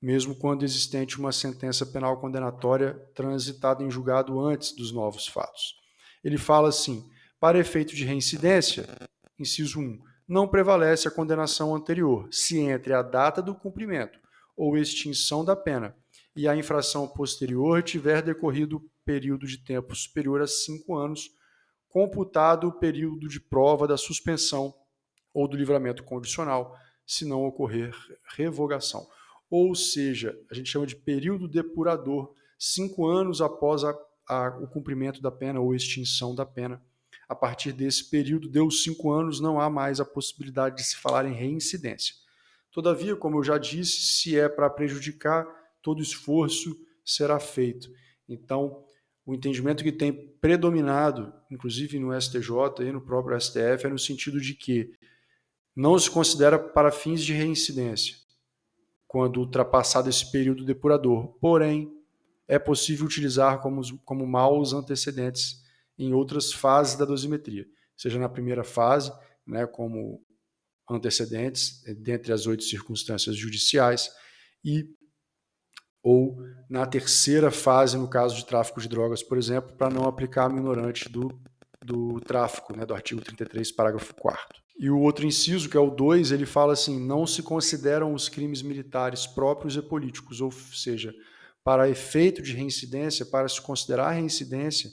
mesmo 0.02 0.36
quando 0.36 0.66
existente 0.66 1.18
uma 1.18 1.32
sentença 1.32 1.86
penal 1.86 2.20
condenatória 2.20 2.96
transitada 3.16 3.82
em 3.82 3.90
julgado 3.90 4.42
antes 4.42 4.74
dos 4.74 4.92
novos 4.92 5.26
fatos. 5.26 5.76
Ele 6.22 6.38
fala 6.38 6.68
assim: 6.68 7.10
para 7.40 7.58
efeito 7.58 7.96
de 7.96 8.04
reincidência, 8.04 8.90
inciso 9.40 9.80
1, 9.80 9.98
não 10.28 10.46
prevalece 10.46 11.08
a 11.08 11.12
condenação 11.12 11.74
anterior, 11.74 12.28
se 12.30 12.60
entre 12.60 12.92
a 12.92 13.02
data 13.02 13.42
do 13.42 13.56
cumprimento 13.56 14.20
ou 14.58 14.78
extinção 14.78 15.46
da 15.46 15.56
pena 15.56 15.96
e 16.36 16.46
a 16.46 16.58
infração 16.58 17.08
posterior 17.08 17.82
tiver 17.82 18.22
decorrido 18.22 18.84
período 19.06 19.48
de 19.48 19.60
tempo 19.60 19.96
superior 19.96 20.42
a 20.42 20.48
cinco 20.48 20.98
anos, 20.98 21.39
computado 21.90 22.68
o 22.68 22.72
período 22.72 23.28
de 23.28 23.40
prova 23.40 23.88
da 23.88 23.98
suspensão 23.98 24.74
ou 25.34 25.48
do 25.48 25.58
livramento 25.58 26.04
condicional, 26.04 26.78
se 27.06 27.26
não 27.26 27.44
ocorrer 27.44 27.94
revogação. 28.36 29.08
Ou 29.50 29.74
seja, 29.74 30.40
a 30.50 30.54
gente 30.54 30.70
chama 30.70 30.86
de 30.86 30.96
período 30.96 31.48
depurador, 31.48 32.34
cinco 32.58 33.08
anos 33.08 33.42
após 33.42 33.84
a, 33.84 33.98
a, 34.28 34.50
o 34.60 34.68
cumprimento 34.68 35.22
da 35.22 35.32
pena 35.32 35.60
ou 35.60 35.74
extinção 35.74 36.36
da 36.36 36.46
pena. 36.46 36.82
A 37.28 37.36
partir 37.36 37.72
desse 37.74 38.10
período, 38.10 38.48
deu 38.48 38.70
cinco 38.70 39.12
anos, 39.12 39.40
não 39.40 39.60
há 39.60 39.70
mais 39.70 40.00
a 40.00 40.06
possibilidade 40.06 40.78
de 40.78 40.84
se 40.84 40.96
falar 40.96 41.26
em 41.26 41.34
reincidência. 41.34 42.14
Todavia, 42.72 43.16
como 43.16 43.38
eu 43.38 43.44
já 43.44 43.58
disse, 43.58 44.02
se 44.02 44.38
é 44.38 44.48
para 44.48 44.70
prejudicar, 44.70 45.48
todo 45.82 46.02
esforço 46.02 46.76
será 47.04 47.40
feito. 47.40 47.90
Então, 48.28 48.86
o 49.30 49.36
entendimento 49.36 49.84
que 49.84 49.92
tem 49.92 50.12
predominado, 50.42 51.32
inclusive 51.52 52.00
no 52.00 52.20
STJ 52.20 52.82
e 52.82 52.92
no 52.92 53.00
próprio 53.00 53.40
STF, 53.40 53.86
é 53.86 53.90
no 53.90 54.00
sentido 54.00 54.42
de 54.42 54.56
que 54.56 54.92
não 55.76 56.00
se 56.00 56.10
considera 56.10 56.58
para 56.58 56.92
fins 56.92 57.24
de 57.24 57.32
reincidência 57.32 58.18
quando 59.08 59.40
ultrapassado 59.40 60.10
esse 60.10 60.32
período 60.32 60.66
depurador. 60.66 61.28
Porém, 61.40 61.94
é 62.48 62.58
possível 62.58 63.06
utilizar 63.06 63.62
como, 63.62 63.82
como 64.04 64.26
maus 64.26 64.74
antecedentes 64.74 65.64
em 65.96 66.12
outras 66.12 66.52
fases 66.52 66.98
da 66.98 67.06
dosimetria, 67.06 67.68
seja 67.96 68.18
na 68.18 68.30
primeira 68.30 68.64
fase, 68.64 69.12
né, 69.46 69.68
como 69.68 70.26
antecedentes, 70.90 71.84
dentre 72.00 72.34
as 72.34 72.48
oito 72.48 72.64
circunstâncias 72.64 73.36
judiciais, 73.36 74.10
e 74.66 74.90
ou 76.04 76.38
na 76.70 76.86
terceira 76.86 77.52
fase, 77.52 77.98
no 77.98 78.08
caso 78.08 78.36
de 78.36 78.46
tráfico 78.46 78.80
de 78.80 78.88
drogas, 78.88 79.24
por 79.24 79.38
exemplo, 79.38 79.74
para 79.76 79.90
não 79.90 80.06
aplicar 80.06 80.46
a 80.46 80.50
minorante 80.50 81.10
do, 81.10 81.40
do 81.84 82.20
tráfico, 82.22 82.76
né, 82.76 82.86
do 82.86 82.94
artigo 82.94 83.22
33, 83.22 83.72
parágrafo 83.72 84.14
4 84.16 84.62
E 84.78 84.90
o 84.90 85.00
outro 85.00 85.26
inciso, 85.26 85.70
que 85.70 85.78
é 85.78 85.80
o 85.80 85.90
2, 85.90 86.32
ele 86.32 86.46
fala 86.46 86.74
assim: 86.74 87.00
não 87.00 87.26
se 87.26 87.42
consideram 87.42 88.14
os 88.14 88.30
crimes 88.30 88.62
militares 88.62 89.26
próprios 89.26 89.76
e 89.76 89.82
políticos, 89.82 90.42
ou 90.42 90.52
seja, 90.52 91.14
para 91.64 91.90
efeito 91.90 92.42
de 92.42 92.54
reincidência, 92.54 93.26
para 93.26 93.48
se 93.48 93.62
considerar 93.62 94.12
reincidência, 94.12 94.90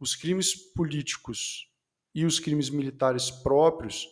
os 0.00 0.14
crimes 0.14 0.54
políticos 0.72 1.68
e 2.14 2.24
os 2.24 2.38
crimes 2.38 2.70
militares 2.70 3.30
próprios 3.30 4.06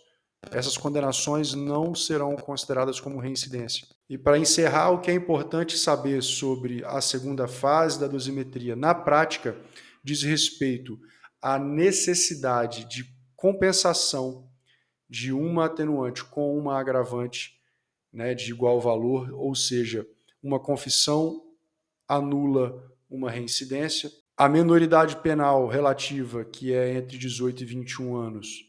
essas 0.50 0.76
condenações 0.76 1.54
não 1.54 1.94
serão 1.94 2.36
consideradas 2.36 3.00
como 3.00 3.18
reincidência. 3.18 3.86
E 4.08 4.16
para 4.16 4.38
encerrar, 4.38 4.90
o 4.90 5.00
que 5.00 5.10
é 5.10 5.14
importante 5.14 5.76
saber 5.76 6.22
sobre 6.22 6.84
a 6.84 7.00
segunda 7.00 7.48
fase 7.48 7.98
da 7.98 8.06
dosimetria 8.06 8.76
na 8.76 8.94
prática 8.94 9.56
diz 10.02 10.22
respeito 10.22 10.98
à 11.42 11.58
necessidade 11.58 12.84
de 12.88 13.04
compensação 13.34 14.48
de 15.08 15.32
uma 15.32 15.66
atenuante 15.66 16.24
com 16.24 16.56
uma 16.56 16.78
agravante 16.78 17.56
né, 18.12 18.34
de 18.34 18.50
igual 18.50 18.80
valor, 18.80 19.30
ou 19.32 19.54
seja, 19.54 20.06
uma 20.42 20.58
confissão 20.58 21.42
anula 22.08 22.82
uma 23.10 23.30
reincidência. 23.30 24.10
A 24.36 24.48
menoridade 24.48 25.16
penal 25.16 25.66
relativa, 25.66 26.44
que 26.44 26.72
é 26.72 26.94
entre 26.94 27.18
18 27.18 27.62
e 27.62 27.66
21 27.66 28.16
anos, 28.16 28.65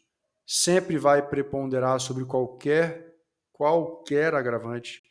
sempre 0.47 0.97
vai 0.97 1.27
preponderar 1.27 1.99
sobre 1.99 2.23
qualquer 2.23 3.05
qualquer 3.51 4.33
agravante. 4.33 5.01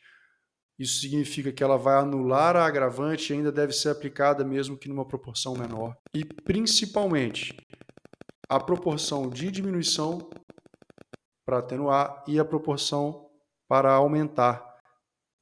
Isso 0.79 1.01
significa 1.01 1.51
que 1.51 1.63
ela 1.63 1.77
vai 1.77 1.95
anular 1.95 2.55
a 2.55 2.65
agravante 2.65 3.31
e 3.31 3.35
ainda 3.35 3.51
deve 3.51 3.73
ser 3.73 3.89
aplicada 3.89 4.43
mesmo 4.43 4.77
que 4.77 4.87
numa 4.87 5.07
proporção 5.07 5.53
menor. 5.53 5.95
E 6.13 6.23
principalmente 6.23 7.57
a 8.47 8.59
proporção 8.59 9.29
de 9.29 9.51
diminuição 9.51 10.29
para 11.45 11.59
atenuar 11.59 12.23
e 12.27 12.39
a 12.39 12.45
proporção 12.45 13.29
para 13.67 13.91
aumentar 13.91 14.65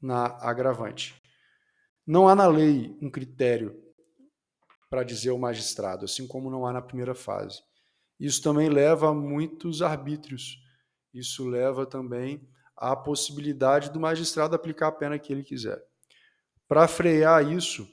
na 0.01 0.25
agravante. 0.41 1.21
Não 2.08 2.27
há 2.27 2.36
na 2.36 2.47
lei 2.47 2.97
um 3.01 3.10
critério 3.10 3.75
para 4.89 5.03
dizer 5.03 5.31
o 5.31 5.38
magistrado, 5.38 6.05
assim 6.05 6.27
como 6.27 6.49
não 6.49 6.65
há 6.65 6.71
na 6.71 6.81
primeira 6.81 7.13
fase. 7.13 7.62
Isso 8.19 8.41
também 8.41 8.69
leva 8.69 9.10
a 9.10 9.13
muitos 9.13 9.82
arbítrios. 9.82 10.62
Isso 11.13 11.47
leva 11.47 11.86
também 11.86 12.47
à 12.75 12.95
possibilidade 12.95 13.91
do 13.91 13.99
magistrado 13.99 14.56
aplicar 14.56 14.88
a 14.88 14.91
pena 14.91 15.19
que 15.19 15.32
ele 15.32 15.43
quiser. 15.43 15.82
Para 16.67 16.88
frear 16.88 17.49
isso, 17.51 17.88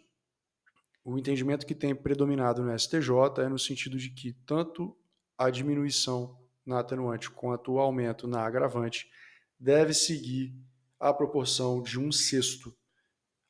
o 1.05 1.19
entendimento 1.19 1.67
que 1.67 1.75
tem 1.75 1.95
predominado 1.95 2.63
no 2.63 2.79
STJ 2.79 3.11
é 3.39 3.49
no 3.49 3.59
sentido 3.59 3.99
de 3.99 4.11
que 4.11 4.33
tanto 4.47 4.97
a 5.37 5.51
diminuição 5.51 6.39
na 6.65 6.81
atenuante 6.81 7.31
quanto 7.31 7.73
o 7.73 7.79
aumento 7.79 8.29
na 8.29 8.41
agravante 8.41 9.11
deve 9.59 9.93
seguir 9.93 10.55
a 10.99 11.13
proporção 11.13 11.83
de 11.83 11.99
um 11.99 12.13
sexto. 12.13 12.75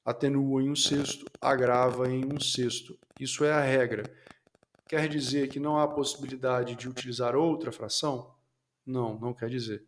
Atenua 0.04 0.62
em 0.62 0.70
um 0.70 0.76
sexto, 0.76 1.26
agrava 1.40 2.11
em 2.11 2.24
um 2.24 2.40
sexto. 2.40 2.98
Isso 3.20 3.44
é 3.44 3.52
a 3.52 3.61
regra. 3.61 4.02
Quer 4.92 5.09
dizer 5.09 5.48
que 5.48 5.59
não 5.59 5.78
há 5.78 5.88
possibilidade 5.88 6.74
de 6.74 6.87
utilizar 6.87 7.35
outra 7.35 7.72
fração? 7.72 8.35
Não, 8.85 9.18
não 9.18 9.33
quer 9.33 9.48
dizer. 9.48 9.83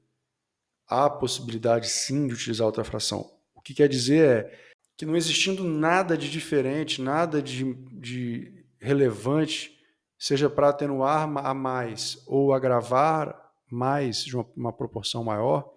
Há 0.87 1.11
possibilidade 1.11 1.91
sim 1.91 2.27
de 2.27 2.33
utilizar 2.33 2.67
outra 2.67 2.85
fração. 2.85 3.31
O 3.55 3.61
que 3.61 3.75
quer 3.75 3.87
dizer 3.87 4.27
é 4.27 4.61
que 4.97 5.05
não 5.05 5.15
existindo 5.15 5.63
nada 5.63 6.17
de 6.17 6.31
diferente, 6.31 7.03
nada 7.03 7.43
de, 7.43 7.75
de 7.75 8.65
relevante, 8.81 9.79
seja 10.19 10.49
para 10.49 10.71
atenuar 10.71 11.29
a 11.37 11.53
mais 11.53 12.25
ou 12.27 12.55
agravar 12.55 13.53
mais 13.71 14.25
de 14.25 14.35
uma, 14.35 14.51
uma 14.57 14.73
proporção 14.73 15.23
maior, 15.23 15.71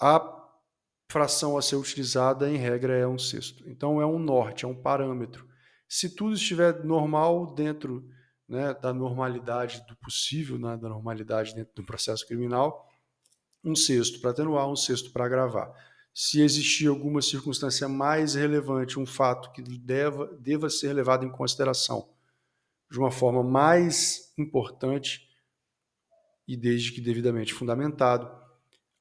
a 0.00 0.48
fração 1.12 1.58
a 1.58 1.60
ser 1.60 1.76
utilizada, 1.76 2.48
em 2.48 2.56
regra, 2.56 2.96
é 2.96 3.06
um 3.06 3.18
sexto. 3.18 3.68
Então, 3.68 4.00
é 4.00 4.06
um 4.06 4.18
norte, 4.18 4.64
é 4.64 4.68
um 4.68 4.74
parâmetro. 4.74 5.46
Se 5.88 6.14
tudo 6.14 6.34
estiver 6.34 6.84
normal 6.84 7.54
dentro 7.54 8.08
né, 8.48 8.74
da 8.74 8.92
normalidade 8.92 9.84
do 9.88 9.96
possível, 9.96 10.58
né, 10.58 10.76
da 10.76 10.88
normalidade 10.88 11.54
dentro 11.54 11.74
do 11.74 11.84
processo 11.84 12.26
criminal, 12.26 12.88
um 13.64 13.74
sexto 13.74 14.20
para 14.20 14.30
atenuar, 14.30 14.68
um 14.68 14.76
sexto 14.76 15.10
para 15.10 15.26
agravar. 15.26 15.72
Se 16.14 16.40
existir 16.40 16.86
alguma 16.86 17.20
circunstância 17.20 17.88
mais 17.88 18.34
relevante, 18.34 18.98
um 18.98 19.06
fato 19.06 19.52
que 19.52 19.62
deva, 19.62 20.26
deva 20.38 20.70
ser 20.70 20.92
levado 20.92 21.24
em 21.24 21.30
consideração 21.30 22.08
de 22.90 22.98
uma 22.98 23.10
forma 23.10 23.42
mais 23.42 24.32
importante 24.38 25.28
e 26.46 26.56
desde 26.56 26.92
que 26.92 27.00
devidamente 27.00 27.52
fundamentado, 27.52 28.30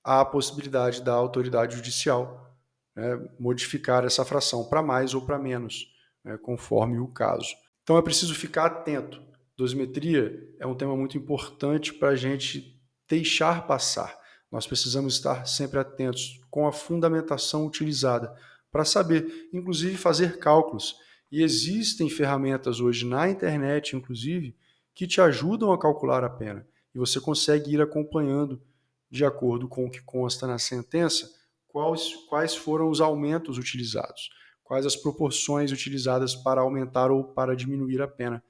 há 0.03 0.21
a 0.21 0.25
possibilidade 0.25 1.03
da 1.03 1.13
autoridade 1.13 1.75
judicial 1.75 2.53
né, 2.95 3.29
modificar 3.39 4.03
essa 4.03 4.25
fração 4.25 4.67
para 4.67 4.81
mais 4.81 5.13
ou 5.13 5.21
para 5.21 5.37
menos, 5.37 5.94
né, 6.25 6.37
conforme 6.37 6.99
o 6.99 7.07
caso. 7.07 7.55
Então 7.83 7.97
é 7.97 8.01
preciso 8.01 8.33
ficar 8.33 8.65
atento. 8.65 9.21
Dosimetria 9.55 10.37
é 10.59 10.65
um 10.65 10.75
tema 10.75 10.97
muito 10.97 11.17
importante 11.17 11.93
para 11.93 12.09
a 12.09 12.15
gente 12.15 12.77
deixar 13.07 13.67
passar. 13.67 14.19
Nós 14.51 14.65
precisamos 14.65 15.13
estar 15.13 15.45
sempre 15.45 15.79
atentos 15.79 16.41
com 16.49 16.67
a 16.67 16.71
fundamentação 16.71 17.65
utilizada 17.65 18.35
para 18.71 18.83
saber, 18.83 19.47
inclusive, 19.53 19.95
fazer 19.95 20.39
cálculos. 20.39 20.95
E 21.31 21.43
existem 21.43 22.09
ferramentas 22.09 22.79
hoje 22.79 23.05
na 23.05 23.29
internet, 23.29 23.95
inclusive, 23.95 24.55
que 24.93 25.07
te 25.07 25.21
ajudam 25.21 25.71
a 25.71 25.79
calcular 25.79 26.23
a 26.23 26.29
pena. 26.29 26.67
E 26.93 26.97
você 26.97 27.19
consegue 27.19 27.73
ir 27.73 27.81
acompanhando, 27.81 28.61
de 29.09 29.23
acordo 29.23 29.67
com 29.67 29.85
o 29.85 29.91
que 29.91 30.01
consta 30.01 30.47
na 30.47 30.57
sentença, 30.57 31.29
quais, 31.67 32.15
quais 32.29 32.55
foram 32.55 32.89
os 32.89 33.01
aumentos 33.01 33.57
utilizados, 33.57 34.29
quais 34.65 34.85
as 34.85 34.97
proporções 34.97 35.71
utilizadas 35.71 36.35
para 36.35 36.59
aumentar 36.59 37.09
ou 37.09 37.23
para 37.23 37.55
diminuir 37.55 38.01
a 38.01 38.07
pena. 38.07 38.43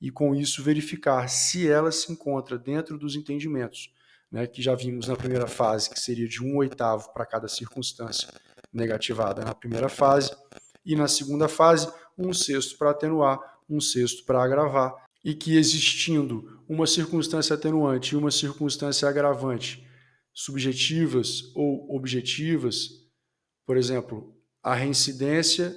E 0.00 0.10
com 0.10 0.34
isso 0.34 0.62
verificar 0.62 1.28
se 1.28 1.68
ela 1.68 1.92
se 1.92 2.10
encontra 2.10 2.58
dentro 2.58 2.96
dos 2.96 3.14
entendimentos 3.14 3.92
né, 4.30 4.46
que 4.46 4.62
já 4.62 4.74
vimos 4.74 5.08
na 5.08 5.16
primeira 5.16 5.46
fase, 5.46 5.90
que 5.90 6.00
seria 6.00 6.28
de 6.28 6.42
um 6.42 6.56
oitavo 6.56 7.12
para 7.12 7.26
cada 7.26 7.48
circunstância 7.48 8.28
negativada 8.72 9.44
na 9.44 9.54
primeira 9.54 9.88
fase, 9.88 10.30
e 10.84 10.94
na 10.94 11.08
segunda 11.08 11.48
fase, 11.48 11.90
um 12.16 12.32
sexto 12.32 12.78
para 12.78 12.90
atenuar, 12.90 13.38
um 13.68 13.80
sexto 13.80 14.24
para 14.24 14.42
agravar, 14.42 14.94
e 15.24 15.34
que 15.34 15.56
existindo 15.56 16.62
uma 16.68 16.86
circunstância 16.86 17.54
atenuante 17.54 18.14
e 18.14 18.16
uma 18.16 18.30
circunstância 18.30 19.08
agravante 19.08 19.84
subjetivas 20.32 21.50
ou 21.54 21.96
objetivas, 21.96 22.90
por 23.64 23.76
exemplo, 23.76 24.35
a 24.66 24.74
reincidência 24.74 25.72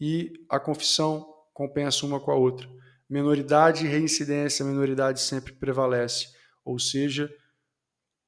e 0.00 0.32
a 0.48 0.60
confissão 0.60 1.26
compensam 1.52 2.08
uma 2.08 2.20
com 2.20 2.30
a 2.30 2.36
outra. 2.36 2.68
Menoridade 3.10 3.84
e 3.84 3.88
reincidência, 3.88 4.64
a 4.64 4.68
menoridade 4.68 5.20
sempre 5.20 5.52
prevalece, 5.52 6.28
ou 6.64 6.78
seja, 6.78 7.28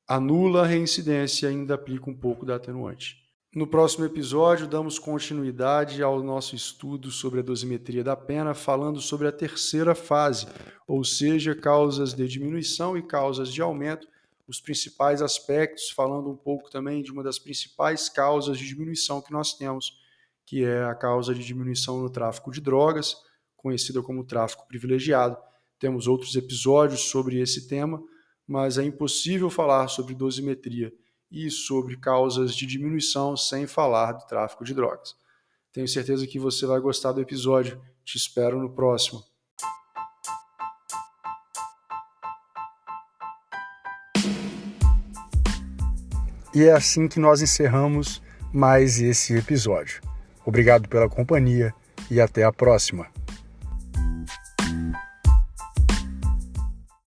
anula 0.09 0.63
a 0.63 0.67
reincidência 0.67 1.47
e 1.47 1.51
ainda 1.51 1.75
aplica 1.75 2.11
um 2.11 2.19
pouco 2.19 2.45
da 2.45 2.57
atenuante. 2.57 3.19
No 3.55 3.69
próximo 3.69 4.05
episódio, 4.05 4.67
damos 4.67 4.99
continuidade 4.99 6.03
ao 6.03 6.21
nosso 6.21 6.57
estudo 6.57 7.13
sobre 7.13 7.39
a 7.39 7.45
dosimetria 7.45 8.03
da 8.03 8.17
pena, 8.17 8.53
falando 8.53 9.01
sobre 9.01 9.29
a 9.29 9.33
terceira 9.33 9.95
fase, 9.95 10.49
ou 10.89 11.05
seja, 11.05 11.55
causas 11.55 12.15
de 12.15 12.27
diminuição 12.27 12.99
e 12.99 13.03
causas 13.07 13.53
de 13.53 13.63
aumento, 13.63 14.09
os 14.49 14.61
principais 14.61 15.23
aspectos, 15.23 15.91
falando 15.91 16.29
um 16.29 16.37
pouco 16.37 16.69
também 16.69 17.01
de 17.01 17.13
uma 17.13 17.23
das 17.23 17.39
principais 17.39 18.09
causas 18.09 18.59
de 18.59 18.67
diminuição 18.67 19.23
que 19.23 19.31
nós 19.31 19.55
temos, 19.55 20.00
que 20.51 20.65
é 20.65 20.83
a 20.83 20.95
causa 20.97 21.33
de 21.33 21.45
diminuição 21.45 22.03
no 22.03 22.11
tráfico 22.11 22.51
de 22.51 22.61
drogas, 22.61 23.15
conhecida 23.57 24.03
como 24.03 24.25
tráfico 24.25 24.67
privilegiado. 24.67 25.37
Temos 25.79 26.09
outros 26.09 26.35
episódios 26.35 27.03
sobre 27.03 27.41
esse 27.41 27.69
tema 27.69 28.03
mas 28.51 28.79
é 28.79 28.83
impossível 28.83 29.49
falar 29.49 29.87
sobre 29.87 30.13
dosimetria 30.13 30.93
e 31.31 31.49
sobre 31.53 31.97
causas 31.97 32.53
de 32.53 32.67
diminuição 32.67 33.37
sem 33.37 33.65
falar 33.65 34.11
do 34.11 34.27
tráfico 34.27 34.65
de 34.65 34.75
drogas. 34.75 35.15
Tenho 35.73 35.87
certeza 35.87 36.27
que 36.27 36.37
você 36.37 36.67
vai 36.67 36.81
gostar 36.81 37.13
do 37.13 37.21
episódio. 37.21 37.81
Te 38.05 38.17
espero 38.17 38.61
no 38.61 38.75
próximo. 38.75 39.23
E 46.53 46.65
é 46.65 46.73
assim 46.73 47.07
que 47.07 47.21
nós 47.21 47.41
encerramos 47.41 48.21
mais 48.53 49.01
esse 49.01 49.33
episódio. 49.37 50.10
Obrigado 50.45 50.89
pela 50.89 51.09
companhia 51.09 51.73
e 52.11 52.21
até 52.21 52.45
a 52.45 52.53
próxima. 52.53 53.07